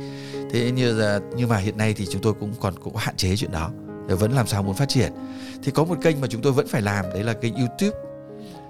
Thế 0.52 0.72
như 0.72 0.94
là 0.94 1.20
nhưng 1.36 1.50
mà 1.50 1.58
hiện 1.58 1.78
nay 1.78 1.94
thì 1.98 2.06
chúng 2.06 2.22
tôi 2.22 2.34
cũng 2.34 2.54
còn 2.60 2.74
cũng 2.84 2.96
hạn 2.96 3.16
chế 3.16 3.36
chuyện 3.36 3.52
đó. 3.52 3.72
Vẫn 4.08 4.32
làm 4.32 4.48
sao 4.48 4.64
muốn 4.64 4.76
phát 4.76 4.90
triển. 4.90 5.12
Thì 5.64 5.72
có 5.72 5.84
một 5.86 5.96
kênh 6.02 6.22
mà 6.22 6.28
chúng 6.28 6.42
tôi 6.42 6.54
vẫn 6.54 6.68
phải 6.68 6.82
làm 6.82 7.06
đấy 7.14 7.24
là 7.24 7.34
kênh 7.34 7.56
youtube. 7.56 7.98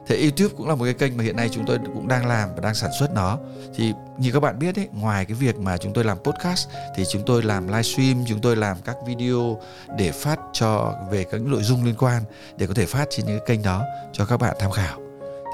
Thế 0.08 0.22
YouTube 0.22 0.56
cũng 0.58 0.68
là 0.68 0.76
một 0.76 0.84
cái 0.84 0.94
kênh 0.94 1.18
mà 1.18 1.24
hiện 1.24 1.36
nay 1.36 1.50
chúng 1.52 1.66
tôi 1.66 1.78
cũng 1.94 2.08
đang 2.08 2.26
làm 2.26 2.50
và 2.56 2.62
đang 2.62 2.76
sản 2.76 2.92
xuất 3.00 3.14
nó. 3.14 3.40
Thì 3.76 3.94
như 4.18 4.32
các 4.32 4.40
bạn 4.40 4.60
biết 4.60 4.76
ấy, 4.76 4.88
ngoài 4.94 5.26
cái 5.26 5.36
việc 5.36 5.60
mà 5.60 5.78
chúng 5.78 5.94
tôi 5.94 6.04
làm 6.04 6.18
podcast 6.24 6.70
thì 6.96 7.04
chúng 7.12 7.24
tôi 7.26 7.44
làm 7.44 7.68
livestream, 7.68 8.26
chúng 8.28 8.42
tôi 8.42 8.56
làm 8.56 8.78
các 8.86 8.96
video 9.06 9.62
để 9.98 10.12
phát 10.12 10.40
cho 10.54 10.94
về 11.12 11.24
các 11.24 11.42
nội 11.42 11.64
dung 11.64 11.86
liên 11.86 11.96
quan 12.00 12.24
để 12.58 12.68
có 12.68 12.74
thể 12.74 12.86
phát 12.86 13.08
trên 13.10 13.26
những 13.26 13.40
cái 13.40 13.48
kênh 13.48 13.64
đó 13.64 13.84
cho 14.14 14.26
các 14.26 14.38
bạn 14.38 14.56
tham 14.60 14.72
khảo. 14.72 15.00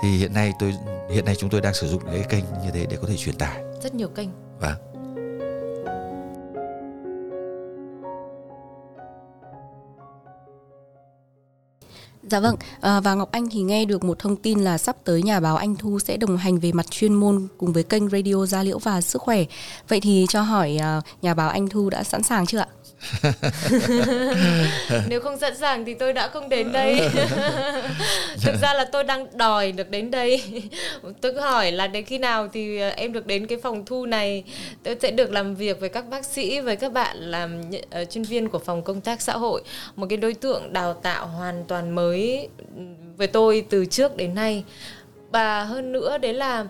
Thì 0.04 0.18
hiện 0.18 0.34
nay 0.34 0.54
tôi 0.60 0.74
hiện 1.12 1.26
nay 1.26 1.36
chúng 1.36 1.50
tôi 1.50 1.62
đang 1.62 1.74
sử 1.74 1.88
dụng 1.88 2.02
cái 2.06 2.24
kênh 2.30 2.44
như 2.64 2.72
thế 2.74 2.86
để 2.90 2.98
có 3.02 3.08
thể 3.08 3.18
truyền 3.18 3.36
tải. 3.36 3.64
Rất 3.84 3.96
nhiều 3.96 4.08
kênh. 4.08 4.30
Vâng. 4.60 4.91
Dạ 12.32 12.40
vâng, 12.40 12.56
à, 12.82 13.00
và 13.00 13.16
Ngọc 13.16 13.32
Anh 13.32 13.50
thì 13.52 13.62
nghe 13.62 13.86
được 13.86 14.04
một 14.04 14.20
thông 14.20 14.36
tin 14.36 14.60
là 14.60 14.78
sắp 14.78 14.96
tới 15.04 15.24
nhà 15.24 15.40
báo 15.40 15.58
Anh 15.58 15.76
Thu 15.76 16.00
sẽ 16.00 16.18
đồng 16.18 16.38
hành 16.38 16.60
về 16.60 16.72
mặt 16.72 16.92
chuyên 16.92 17.14
môn 17.14 17.48
cùng 17.58 17.74
với 17.74 17.84
kênh 17.84 18.10
Radio 18.10 18.46
Gia 18.46 18.64
Liễu 18.64 18.80
và 18.80 19.02
Sức 19.02 19.22
Khỏe. 19.22 19.44
Vậy 19.88 20.02
thì 20.02 20.26
cho 20.30 20.42
hỏi 20.42 20.78
à, 20.78 21.02
nhà 21.22 21.34
báo 21.34 21.50
Anh 21.50 21.68
Thu 21.68 21.90
đã 21.90 22.04
sẵn 22.04 22.24
sàng 22.24 22.46
chưa 22.46 22.60
ạ? 22.60 22.68
Nếu 25.08 25.22
không 25.22 25.40
sẵn 25.40 25.58
sàng 25.58 25.86
thì 25.86 25.94
tôi 25.94 26.14
đã 26.14 26.28
không 26.28 26.50
đến 26.50 26.72
đây. 26.72 26.96
Thực 28.42 28.56
ra 28.62 28.74
là 28.74 28.86
tôi 28.92 29.04
đang 29.04 29.38
đòi 29.38 29.72
được 29.72 29.90
đến 29.90 30.12
đây. 30.12 30.64
Tôi 31.22 31.34
cứ 31.34 31.40
hỏi 31.40 31.72
là 31.72 31.88
đến 31.88 32.06
khi 32.06 32.18
nào 32.18 32.48
thì 32.54 32.80
ờ, 32.80 32.90
em 32.90 33.14
được 33.14 33.26
đến 33.26 33.48
cái 33.48 33.58
phòng 33.64 33.86
thu 33.86 34.06
này. 34.06 34.44
Tôi 34.84 34.96
sẽ 35.02 35.12
được 35.12 35.32
làm 35.32 35.56
việc 35.56 35.80
với 35.80 35.90
các 35.90 36.10
bác 36.10 36.26
sĩ, 36.26 36.60
với 36.60 36.76
các 36.76 36.94
bạn 36.94 37.18
làm 37.18 37.62
uh, 37.62 38.10
chuyên 38.10 38.24
viên 38.24 38.50
của 38.50 38.60
phòng 38.60 38.84
công 38.84 39.02
tác 39.02 39.22
xã 39.22 39.34
hội. 39.34 39.62
Một 39.96 40.08
cái 40.10 40.18
đối 40.18 40.34
tượng 40.34 40.74
đào 40.74 40.94
tạo 40.94 41.28
hoàn 41.28 41.66
toàn 41.68 41.96
mới 41.96 42.48
với 43.18 43.28
tôi 43.28 43.66
từ 43.70 43.86
trước 43.86 44.18
đến 44.18 44.36
nay. 44.36 44.64
Và 45.32 45.64
hơn 45.64 45.92
nữa 45.92 46.18
đấy 46.18 46.34
là 46.34 46.66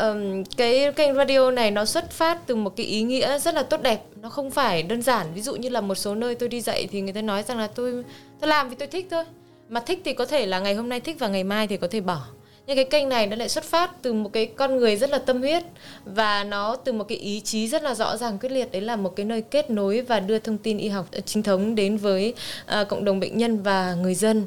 um, 0.00 0.44
cái 0.56 0.92
kênh 0.96 1.14
radio 1.14 1.50
này 1.50 1.70
nó 1.70 1.84
xuất 1.84 2.10
phát 2.10 2.46
từ 2.46 2.54
một 2.54 2.76
cái 2.76 2.86
ý 2.86 3.02
nghĩa 3.02 3.38
rất 3.38 3.54
là 3.54 3.62
tốt 3.62 3.82
đẹp. 3.82 4.00
Nó 4.22 4.28
không 4.28 4.50
phải 4.50 4.82
đơn 4.82 5.02
giản 5.02 5.26
ví 5.34 5.40
dụ 5.40 5.56
như 5.56 5.68
là 5.68 5.80
một 5.80 5.94
số 5.94 6.14
nơi 6.14 6.34
tôi 6.34 6.48
đi 6.48 6.60
dạy 6.60 6.88
thì 6.90 7.00
người 7.00 7.12
ta 7.12 7.22
nói 7.22 7.42
rằng 7.42 7.58
là 7.58 7.66
tôi 7.66 8.04
tôi 8.40 8.48
làm 8.48 8.68
vì 8.68 8.76
tôi 8.78 8.88
thích 8.88 9.06
thôi. 9.10 9.24
Mà 9.68 9.80
thích 9.80 10.00
thì 10.04 10.12
có 10.14 10.26
thể 10.26 10.46
là 10.46 10.60
ngày 10.60 10.74
hôm 10.74 10.88
nay 10.88 11.00
thích 11.00 11.16
và 11.18 11.28
ngày 11.28 11.44
mai 11.44 11.66
thì 11.66 11.76
có 11.76 11.88
thể 11.90 12.00
bỏ. 12.00 12.20
Nhưng 12.66 12.76
cái 12.76 12.84
kênh 12.84 13.08
này 13.08 13.26
nó 13.26 13.36
lại 13.36 13.48
xuất 13.48 13.64
phát 13.64 14.02
từ 14.02 14.12
một 14.12 14.32
cái 14.32 14.46
con 14.46 14.76
người 14.76 14.96
rất 14.96 15.10
là 15.10 15.18
tâm 15.18 15.40
huyết 15.40 15.62
và 16.04 16.44
nó 16.44 16.76
từ 16.76 16.92
một 16.92 17.04
cái 17.04 17.18
ý 17.18 17.40
chí 17.40 17.68
rất 17.68 17.82
là 17.82 17.94
rõ 17.94 18.16
ràng 18.16 18.38
quyết 18.38 18.52
liệt. 18.52 18.72
Đấy 18.72 18.82
là 18.82 18.96
một 18.96 19.16
cái 19.16 19.26
nơi 19.26 19.42
kết 19.42 19.70
nối 19.70 20.00
và 20.00 20.20
đưa 20.20 20.38
thông 20.38 20.58
tin 20.58 20.78
y 20.78 20.88
học 20.88 21.06
ờ, 21.12 21.20
chính 21.20 21.42
thống 21.42 21.74
đến 21.74 21.96
với 21.96 22.34
uh, 22.80 22.88
cộng 22.88 23.04
đồng 23.04 23.20
bệnh 23.20 23.38
nhân 23.38 23.62
và 23.62 23.94
người 23.94 24.14
dân. 24.14 24.44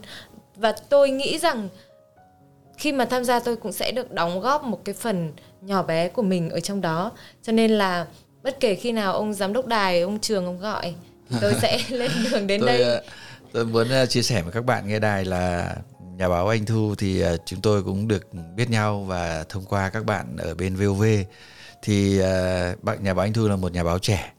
Và 0.55 0.71
tôi 0.71 1.09
nghĩ 1.09 1.37
rằng 1.37 1.69
khi 2.81 2.91
mà 2.91 3.05
tham 3.05 3.23
gia 3.23 3.39
tôi 3.39 3.55
cũng 3.55 3.71
sẽ 3.71 3.91
được 3.91 4.11
đóng 4.11 4.39
góp 4.39 4.63
một 4.63 4.85
cái 4.85 4.95
phần 4.95 5.31
nhỏ 5.61 5.83
bé 5.83 6.07
của 6.07 6.21
mình 6.21 6.49
ở 6.49 6.59
trong 6.59 6.81
đó. 6.81 7.11
Cho 7.43 7.51
nên 7.51 7.71
là 7.71 8.05
bất 8.43 8.59
kể 8.59 8.75
khi 8.75 8.91
nào 8.91 9.13
ông 9.13 9.33
giám 9.33 9.53
đốc 9.53 9.65
đài 9.65 10.01
ông 10.01 10.19
trường 10.19 10.45
ông 10.45 10.59
gọi 10.59 10.95
tôi 11.41 11.53
sẽ 11.61 11.79
lên 11.89 12.11
đường 12.31 12.47
đến 12.47 12.61
tôi, 12.61 12.69
đây. 12.69 12.83
ờ, 12.83 13.03
tôi 13.53 13.65
muốn 13.65 13.89
ờ, 13.89 14.05
chia 14.05 14.21
sẻ 14.21 14.41
với 14.41 14.51
các 14.51 14.65
bạn 14.65 14.87
nghe 14.87 14.99
đài 14.99 15.25
là 15.25 15.75
nhà 16.17 16.29
báo 16.29 16.47
anh 16.47 16.65
thu 16.65 16.95
thì 16.97 17.21
ờ, 17.21 17.37
chúng 17.45 17.61
tôi 17.61 17.83
cũng 17.83 18.07
được 18.07 18.33
biết 18.55 18.69
nhau 18.69 19.03
và 19.07 19.45
thông 19.49 19.65
qua 19.65 19.89
các 19.89 20.05
bạn 20.05 20.37
ở 20.37 20.55
bên 20.55 20.75
vov 20.75 21.03
thì 21.81 22.19
bạn 22.81 23.03
nhà 23.03 23.13
báo 23.13 23.25
anh 23.25 23.33
thu 23.33 23.47
là 23.47 23.55
một 23.55 23.71
nhà 23.71 23.83
báo 23.83 23.99
trẻ 23.99 24.31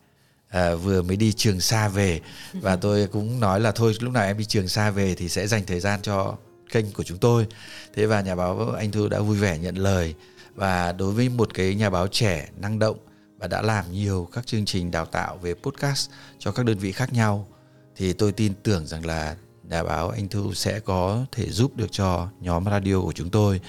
à, 0.48 0.74
vừa 0.74 1.02
mới 1.02 1.16
đi 1.16 1.32
trường 1.32 1.60
xa 1.60 1.88
về. 1.88 2.20
Và 2.52 2.76
tôi 2.80 3.06
cũng 3.06 3.40
nói 3.40 3.60
là 3.60 3.72
thôi 3.72 3.94
lúc 4.00 4.12
nào 4.12 4.24
em 4.24 4.38
đi 4.38 4.44
trường 4.44 4.68
xa 4.68 4.90
về 4.90 5.14
thì 5.14 5.28
sẽ 5.28 5.46
dành 5.46 5.62
thời 5.66 5.80
gian 5.80 6.02
cho 6.02 6.36
kênh 6.72 6.92
của 6.92 7.02
chúng 7.02 7.18
tôi. 7.18 7.46
Thế 7.94 8.06
và 8.06 8.20
nhà 8.20 8.34
báo 8.34 8.70
anh 8.70 8.90
Thư 8.90 9.08
đã 9.08 9.20
vui 9.20 9.36
vẻ 9.36 9.58
nhận 9.58 9.76
lời. 9.76 10.14
Và 10.54 10.92
đối 10.92 11.12
với 11.12 11.28
một 11.28 11.54
cái 11.54 11.74
nhà 11.74 11.90
báo 11.90 12.08
trẻ 12.08 12.48
năng 12.56 12.78
động 12.78 12.96
và 13.38 13.46
đã 13.46 13.62
làm 13.62 13.92
nhiều 13.92 14.28
các 14.32 14.46
chương 14.46 14.64
trình 14.64 14.90
đào 14.90 15.06
tạo 15.06 15.36
về 15.36 15.54
podcast 15.54 16.10
cho 16.38 16.52
các 16.52 16.66
đơn 16.66 16.78
vị 16.78 16.92
khác 16.92 17.12
nhau 17.12 17.48
thì 17.96 18.12
tôi 18.12 18.32
tin 18.32 18.52
tưởng 18.62 18.86
rằng 18.86 19.06
là 19.06 19.36
nhà 19.62 19.82
báo 19.82 20.10
anh 20.10 20.28
Thư 20.28 20.54
sẽ 20.54 20.80
có 20.80 21.26
thể 21.32 21.50
giúp 21.50 21.76
được 21.76 21.92
cho 21.92 22.28
nhóm 22.40 22.64
radio 22.64 23.00
của 23.00 23.12
chúng 23.12 23.30
tôi. 23.30 23.60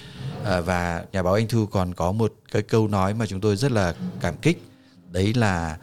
À, 0.45 0.61
và 0.61 1.05
nhà 1.11 1.23
báo 1.23 1.33
anh 1.33 1.47
Thư 1.47 1.65
còn 1.71 1.93
có 1.93 2.11
một 2.11 2.33
cái 2.51 2.61
câu 2.61 2.87
nói 2.87 3.13
mà 3.13 3.25
chúng 3.25 3.41
tôi 3.41 3.55
rất 3.55 3.71
là 3.71 3.95
cảm 4.21 4.37
kích. 4.37 4.63
Đấy 5.11 5.33
là 5.33 5.77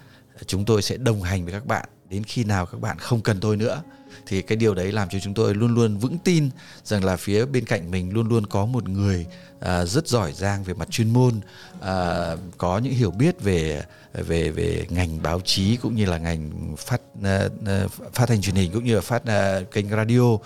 chúng 0.46 0.64
tôi 0.64 0.82
sẽ 0.82 0.96
đồng 0.96 1.22
hành 1.22 1.44
với 1.44 1.52
các 1.52 1.66
bạn 1.66 1.88
đến 2.08 2.24
khi 2.24 2.44
nào 2.44 2.66
các 2.66 2.80
bạn 2.80 2.98
không 2.98 3.20
cần 3.20 3.40
tôi 3.40 3.56
nữa 3.56 3.82
thì 4.30 4.42
cái 4.42 4.56
điều 4.56 4.74
đấy 4.74 4.92
làm 4.92 5.08
cho 5.08 5.18
chúng 5.18 5.34
tôi 5.34 5.54
luôn 5.54 5.74
luôn 5.74 5.96
vững 5.96 6.18
tin 6.18 6.50
rằng 6.84 7.04
là 7.04 7.16
phía 7.16 7.44
bên 7.44 7.64
cạnh 7.64 7.90
mình 7.90 8.12
luôn 8.12 8.28
luôn 8.28 8.46
có 8.46 8.66
một 8.66 8.88
người 8.88 9.26
à, 9.60 9.84
rất 9.84 10.08
giỏi 10.08 10.32
giang 10.32 10.64
về 10.64 10.74
mặt 10.74 10.90
chuyên 10.90 11.10
môn 11.10 11.40
à, 11.80 12.36
có 12.58 12.78
những 12.78 12.92
hiểu 12.92 13.10
biết 13.10 13.40
về 13.40 13.82
về 14.12 14.50
về 14.50 14.86
ngành 14.90 15.22
báo 15.22 15.40
chí 15.44 15.76
cũng 15.76 15.96
như 15.96 16.06
là 16.06 16.18
ngành 16.18 16.74
phát 16.76 17.00
uh, 17.18 17.92
phát 18.14 18.26
thanh 18.26 18.40
truyền 18.40 18.56
hình 18.56 18.72
cũng 18.72 18.84
như 18.84 18.94
là 18.94 19.00
phát 19.00 19.22
uh, 19.22 19.70
kênh 19.70 19.88
radio. 19.88 20.36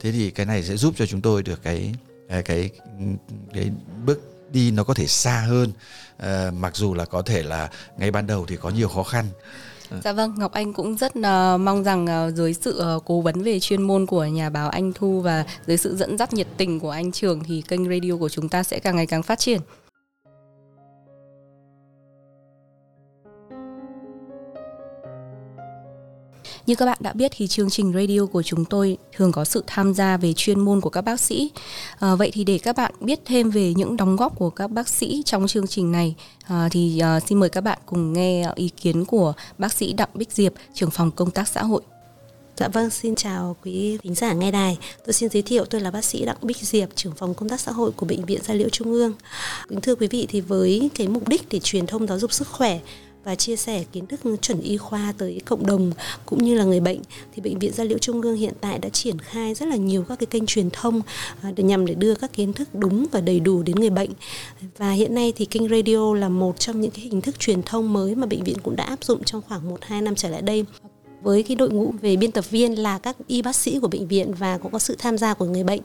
Thế 0.00 0.12
thì 0.12 0.30
cái 0.30 0.46
này 0.46 0.62
sẽ 0.62 0.76
giúp 0.76 0.94
cho 0.96 1.06
chúng 1.06 1.20
tôi 1.20 1.42
được 1.42 1.62
cái 1.62 1.94
cái 2.28 2.70
cái 3.54 3.70
bước 4.04 4.20
đi 4.52 4.70
nó 4.70 4.84
có 4.84 4.94
thể 4.94 5.06
xa 5.06 5.40
hơn 5.40 5.72
uh, 6.22 6.54
mặc 6.54 6.76
dù 6.76 6.94
là 6.94 7.04
có 7.04 7.22
thể 7.22 7.42
là 7.42 7.70
ngay 7.98 8.10
ban 8.10 8.26
đầu 8.26 8.46
thì 8.46 8.56
có 8.56 8.70
nhiều 8.70 8.88
khó 8.88 9.02
khăn. 9.02 9.26
Dạ. 9.90 9.96
dạ 10.04 10.12
vâng, 10.12 10.34
Ngọc 10.38 10.52
Anh 10.52 10.72
cũng 10.72 10.96
rất 10.96 11.12
uh, 11.18 11.60
mong 11.60 11.84
rằng 11.84 12.06
uh, 12.28 12.34
dưới 12.34 12.54
sự 12.54 12.82
uh, 12.96 13.04
cố 13.04 13.20
vấn 13.20 13.42
về 13.42 13.60
chuyên 13.60 13.82
môn 13.82 14.06
của 14.06 14.24
nhà 14.24 14.50
báo 14.50 14.68
Anh 14.68 14.92
Thu 14.92 15.20
và 15.20 15.44
dưới 15.66 15.76
sự 15.76 15.96
dẫn 15.96 16.18
dắt 16.18 16.32
nhiệt 16.32 16.46
tình 16.56 16.80
của 16.80 16.90
anh 16.90 17.12
Trường 17.12 17.44
thì 17.44 17.62
kênh 17.68 17.84
radio 17.84 18.16
của 18.16 18.28
chúng 18.28 18.48
ta 18.48 18.62
sẽ 18.62 18.78
càng 18.78 18.96
ngày 18.96 19.06
càng 19.06 19.22
phát 19.22 19.38
triển. 19.38 19.60
Như 26.66 26.74
các 26.74 26.86
bạn 26.86 26.98
đã 27.00 27.12
biết 27.12 27.32
thì 27.36 27.46
chương 27.46 27.70
trình 27.70 27.92
radio 27.92 28.26
của 28.26 28.42
chúng 28.42 28.64
tôi 28.64 28.96
thường 29.16 29.32
có 29.32 29.44
sự 29.44 29.64
tham 29.66 29.94
gia 29.94 30.16
về 30.16 30.32
chuyên 30.32 30.60
môn 30.60 30.80
của 30.80 30.90
các 30.90 31.00
bác 31.00 31.20
sĩ. 31.20 31.50
À, 31.98 32.14
vậy 32.14 32.30
thì 32.34 32.44
để 32.44 32.58
các 32.58 32.76
bạn 32.76 32.92
biết 33.00 33.20
thêm 33.24 33.50
về 33.50 33.74
những 33.76 33.96
đóng 33.96 34.16
góp 34.16 34.38
của 34.38 34.50
các 34.50 34.70
bác 34.70 34.88
sĩ 34.88 35.22
trong 35.24 35.46
chương 35.46 35.66
trình 35.66 35.92
này 35.92 36.14
à, 36.46 36.68
thì 36.70 36.98
à, 36.98 37.20
xin 37.20 37.40
mời 37.40 37.48
các 37.48 37.60
bạn 37.60 37.78
cùng 37.86 38.12
nghe 38.12 38.52
ý 38.54 38.68
kiến 38.68 39.04
của 39.04 39.32
bác 39.58 39.72
sĩ 39.72 39.92
Đặng 39.92 40.08
Bích 40.14 40.32
Diệp, 40.32 40.52
trưởng 40.74 40.90
phòng 40.90 41.10
công 41.10 41.30
tác 41.30 41.48
xã 41.48 41.62
hội. 41.62 41.82
Dạ 42.56 42.68
vâng, 42.68 42.90
xin 42.90 43.14
chào 43.14 43.56
quý 43.64 43.98
thính 44.02 44.14
giả 44.14 44.32
nghe 44.32 44.50
đài. 44.50 44.78
Tôi 45.06 45.12
xin 45.12 45.28
giới 45.28 45.42
thiệu 45.42 45.64
tôi 45.64 45.80
là 45.80 45.90
bác 45.90 46.04
sĩ 46.04 46.24
Đặng 46.24 46.36
Bích 46.42 46.56
Diệp, 46.56 46.88
trưởng 46.94 47.12
phòng 47.16 47.34
công 47.34 47.48
tác 47.48 47.60
xã 47.60 47.72
hội 47.72 47.90
của 47.90 48.06
Bệnh 48.06 48.24
viện 48.24 48.40
Gia 48.44 48.54
Liễu 48.54 48.68
Trung 48.68 48.92
ương. 48.92 49.12
Kính 49.68 49.80
thưa 49.80 49.94
quý 49.94 50.06
vị 50.06 50.26
thì 50.30 50.40
với 50.40 50.90
cái 50.94 51.08
mục 51.08 51.28
đích 51.28 51.42
để 51.50 51.60
truyền 51.62 51.86
thông 51.86 52.06
giáo 52.06 52.18
dục 52.18 52.32
sức 52.32 52.48
khỏe 52.48 52.80
và 53.24 53.34
chia 53.34 53.56
sẻ 53.56 53.84
kiến 53.92 54.06
thức 54.06 54.20
chuẩn 54.42 54.60
y 54.60 54.76
khoa 54.76 55.14
tới 55.18 55.40
cộng 55.44 55.66
đồng 55.66 55.92
cũng 56.26 56.44
như 56.44 56.54
là 56.54 56.64
người 56.64 56.80
bệnh, 56.80 57.00
thì 57.34 57.42
bệnh 57.42 57.58
viện 57.58 57.72
Gia 57.72 57.84
Liễu 57.84 57.98
Trung 57.98 58.22
ương 58.22 58.36
hiện 58.36 58.52
tại 58.60 58.78
đã 58.78 58.88
triển 58.88 59.18
khai 59.18 59.54
rất 59.54 59.68
là 59.68 59.76
nhiều 59.76 60.04
các 60.08 60.18
cái 60.18 60.26
kênh 60.26 60.46
truyền 60.46 60.70
thông 60.70 61.00
à, 61.42 61.52
để 61.56 61.64
nhằm 61.64 61.86
để 61.86 61.94
đưa 61.94 62.14
các 62.14 62.32
kiến 62.32 62.52
thức 62.52 62.68
đúng 62.74 63.06
và 63.12 63.20
đầy 63.20 63.40
đủ 63.40 63.62
đến 63.62 63.76
người 63.76 63.90
bệnh. 63.90 64.10
Và 64.78 64.90
hiện 64.90 65.14
nay 65.14 65.32
thì 65.36 65.44
kênh 65.44 65.68
radio 65.68 66.14
là 66.14 66.28
một 66.28 66.60
trong 66.60 66.80
những 66.80 66.90
cái 66.90 67.04
hình 67.04 67.20
thức 67.20 67.38
truyền 67.38 67.62
thông 67.62 67.92
mới 67.92 68.14
mà 68.14 68.26
bệnh 68.26 68.44
viện 68.44 68.56
cũng 68.62 68.76
đã 68.76 68.84
áp 68.84 69.04
dụng 69.04 69.24
trong 69.24 69.42
khoảng 69.48 69.76
1-2 69.76 70.02
năm 70.02 70.14
trở 70.14 70.28
lại 70.28 70.42
đây 70.42 70.64
với 71.24 71.42
cái 71.42 71.56
đội 71.56 71.70
ngũ 71.70 71.94
về 72.02 72.16
biên 72.16 72.32
tập 72.32 72.50
viên 72.50 72.82
là 72.82 72.98
các 72.98 73.16
y 73.26 73.42
bác 73.42 73.56
sĩ 73.56 73.78
của 73.78 73.88
bệnh 73.88 74.08
viện 74.08 74.34
và 74.38 74.58
cũng 74.58 74.72
có 74.72 74.78
sự 74.78 74.96
tham 74.98 75.18
gia 75.18 75.34
của 75.34 75.44
người 75.44 75.64
bệnh. 75.64 75.80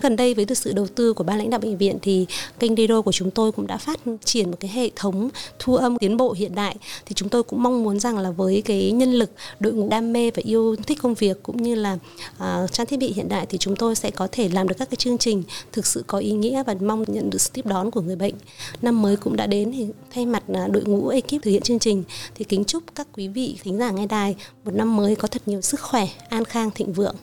Gần 0.00 0.16
đây 0.16 0.34
với 0.34 0.44
được 0.44 0.54
sự 0.54 0.72
đầu 0.72 0.86
tư 0.86 1.12
của 1.12 1.24
ban 1.24 1.38
lãnh 1.38 1.50
đạo 1.50 1.60
bệnh 1.60 1.78
viện 1.78 1.98
thì 2.02 2.26
kênh 2.58 2.76
Radio 2.76 3.02
của 3.02 3.12
chúng 3.12 3.30
tôi 3.30 3.52
cũng 3.52 3.66
đã 3.66 3.76
phát 3.76 4.00
triển 4.24 4.50
một 4.50 4.56
cái 4.60 4.70
hệ 4.70 4.90
thống 4.96 5.28
thu 5.58 5.76
âm 5.76 5.98
tiến 5.98 6.16
bộ 6.16 6.32
hiện 6.32 6.54
đại 6.54 6.76
thì 7.06 7.14
chúng 7.14 7.28
tôi 7.28 7.42
cũng 7.42 7.62
mong 7.62 7.82
muốn 7.82 8.00
rằng 8.00 8.18
là 8.18 8.30
với 8.30 8.62
cái 8.62 8.92
nhân 8.92 9.12
lực 9.12 9.30
đội 9.60 9.72
ngũ 9.72 9.88
đam 9.88 10.12
mê 10.12 10.30
và 10.30 10.42
yêu 10.44 10.76
thích 10.86 10.98
công 11.02 11.14
việc 11.14 11.42
cũng 11.42 11.62
như 11.62 11.74
là 11.74 11.98
uh, 12.36 12.72
trang 12.72 12.86
thiết 12.86 12.96
bị 12.96 13.12
hiện 13.12 13.28
đại 13.28 13.46
thì 13.46 13.58
chúng 13.58 13.76
tôi 13.76 13.94
sẽ 13.94 14.10
có 14.10 14.28
thể 14.32 14.48
làm 14.48 14.68
được 14.68 14.74
các 14.78 14.90
cái 14.90 14.96
chương 14.96 15.18
trình 15.18 15.42
thực 15.72 15.86
sự 15.86 16.04
có 16.06 16.18
ý 16.18 16.32
nghĩa 16.32 16.62
và 16.62 16.74
mong 16.80 17.04
nhận 17.08 17.30
được 17.30 17.40
sự 17.40 17.50
tiếp 17.52 17.66
đón 17.66 17.90
của 17.90 18.00
người 18.00 18.16
bệnh. 18.16 18.34
Năm 18.82 19.02
mới 19.02 19.16
cũng 19.16 19.36
đã 19.36 19.46
đến 19.46 19.72
thì 19.72 19.86
thay 20.14 20.26
mặt 20.26 20.42
à, 20.54 20.66
đội 20.66 20.84
ngũ 20.84 21.08
ekip 21.08 21.42
thực 21.42 21.50
hiện 21.50 21.62
chương 21.62 21.78
trình 21.78 22.04
thì 22.34 22.44
kính 22.44 22.64
chúc 22.64 22.82
các 22.94 23.06
quý 23.12 23.28
vị 23.28 23.58
thính 23.62 23.78
giả 23.78 23.90
nghe 23.90 24.06
đài 24.06 24.36
một 24.64 24.74
năm 24.74 24.83
năm 24.84 24.96
mới 24.96 25.16
có 25.16 25.28
thật 25.28 25.42
nhiều 25.46 25.60
sức 25.60 25.80
khỏe, 25.80 26.06
an 26.28 26.44
khang 26.44 26.70
thịnh 26.70 26.92
vượng. 26.92 27.16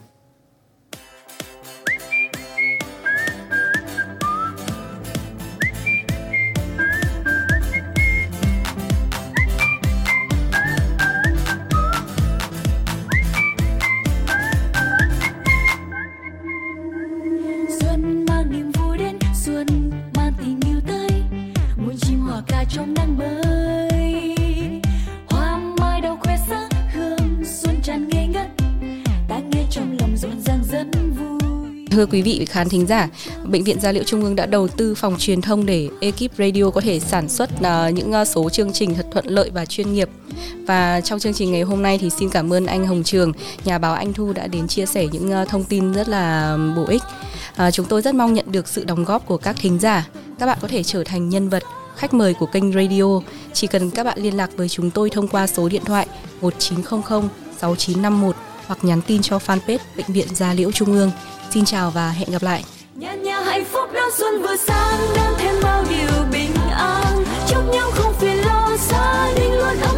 Thưa 32.02 32.06
quý 32.06 32.22
vị 32.22 32.44
khán 32.44 32.68
thính 32.68 32.86
giả, 32.86 33.08
Bệnh 33.44 33.64
viện 33.64 33.80
Gia 33.80 33.92
Liễu 33.92 34.02
Trung 34.02 34.22
ương 34.24 34.36
đã 34.36 34.46
đầu 34.46 34.68
tư 34.68 34.94
phòng 34.94 35.16
truyền 35.18 35.42
thông 35.42 35.66
để 35.66 35.88
ekip 36.00 36.36
radio 36.38 36.70
có 36.70 36.80
thể 36.80 37.00
sản 37.00 37.28
xuất 37.28 37.62
à, 37.62 37.90
những 37.90 38.12
à, 38.12 38.24
số 38.24 38.50
chương 38.50 38.72
trình 38.72 38.94
thật 38.94 39.06
thuận 39.12 39.26
lợi 39.26 39.50
và 39.54 39.64
chuyên 39.64 39.92
nghiệp. 39.92 40.08
Và 40.66 41.00
trong 41.00 41.18
chương 41.18 41.32
trình 41.32 41.52
ngày 41.52 41.62
hôm 41.62 41.82
nay 41.82 41.98
thì 41.98 42.10
xin 42.10 42.30
cảm 42.30 42.52
ơn 42.52 42.66
anh 42.66 42.86
Hồng 42.86 43.02
Trường, 43.04 43.32
nhà 43.64 43.78
báo 43.78 43.94
Anh 43.94 44.12
Thu 44.12 44.32
đã 44.32 44.46
đến 44.46 44.68
chia 44.68 44.86
sẻ 44.86 45.06
những 45.12 45.32
à, 45.32 45.44
thông 45.44 45.64
tin 45.64 45.92
rất 45.92 46.08
là 46.08 46.56
bổ 46.76 46.84
ích. 46.84 47.02
Chúng 47.72 47.86
tôi 47.86 48.02
rất 48.02 48.14
mong 48.14 48.34
nhận 48.34 48.52
được 48.52 48.68
sự 48.68 48.84
đóng 48.84 49.04
góp 49.04 49.26
của 49.26 49.36
các 49.36 49.56
thính 49.60 49.78
giả. 49.78 50.08
Các 50.38 50.46
bạn 50.46 50.58
có 50.60 50.68
thể 50.68 50.82
trở 50.82 51.04
thành 51.04 51.28
nhân 51.28 51.48
vật 51.48 51.62
khách 51.96 52.14
mời 52.14 52.34
của 52.34 52.46
kênh 52.46 52.72
radio. 52.72 53.20
Chỉ 53.52 53.66
cần 53.66 53.90
các 53.90 54.04
bạn 54.04 54.18
liên 54.18 54.36
lạc 54.36 54.50
với 54.56 54.68
chúng 54.68 54.90
tôi 54.90 55.10
thông 55.10 55.28
qua 55.28 55.46
số 55.46 55.68
điện 55.68 55.82
thoại 55.84 56.06
1900 56.40 57.28
6951 57.58 58.36
hoặc 58.66 58.78
nhắn 58.82 59.00
tin 59.06 59.22
cho 59.22 59.38
fanpage 59.38 59.78
Bệnh 59.96 60.06
viện 60.08 60.26
Gia 60.34 60.52
Liễu 60.52 60.72
Trung 60.72 60.92
ương. 60.92 61.10
Xin 61.50 61.64
chào 61.64 61.90
và 61.90 62.10
hẹn 62.10 62.30
gặp 62.30 62.42
lại. 62.42 62.64
Nhà 62.94 63.14
nhà 63.14 63.40
hạnh 63.40 63.64
phúc 63.64 63.90
đón 63.94 64.10
xuân 64.18 64.42
vừa 64.42 64.56
sang 64.56 65.00
đem 65.14 65.32
thêm 65.38 65.54
bao 65.62 65.84
điều 65.90 66.24
bình 66.32 66.54
an 66.70 67.24
chúc 67.48 67.74
nhau 67.74 67.90
không 67.94 68.14
phiền 68.18 68.36
lo, 68.46 68.76
gia 68.90 69.32
đình 69.36 69.52
luôn 69.52 69.80
ấm 69.82 69.91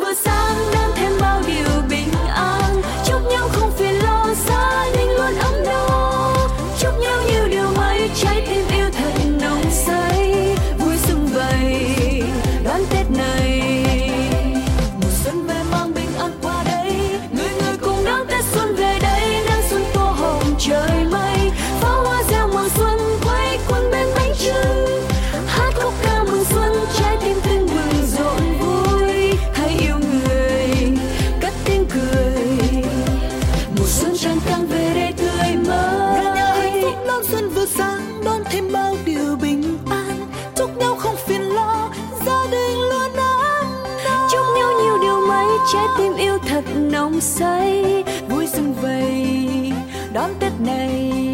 phúc 0.00 0.31
bao 38.72 38.96
điều 39.04 39.36
bình 39.42 39.78
an. 39.90 40.26
Chúc 40.56 40.76
nhau 40.76 40.96
không 40.98 41.16
phiền 41.26 41.42
lo 41.42 41.90
gia 42.26 42.46
đình 42.50 42.78
luôn 42.80 43.12
ấm 43.16 43.66
chúc 44.30 44.46
nhau 44.56 44.70
nhiều 44.82 44.98
điều 45.02 45.26
may 45.28 45.46
trái 45.72 45.86
tim 45.98 46.14
yêu 46.16 46.38
thật 46.48 46.64
nồng 46.74 47.20
say. 47.20 48.04
Vui 48.28 48.46
xuân 48.46 48.74
vầy 48.82 49.72
đón 50.12 50.30
tết 50.40 50.52
này 50.60 51.31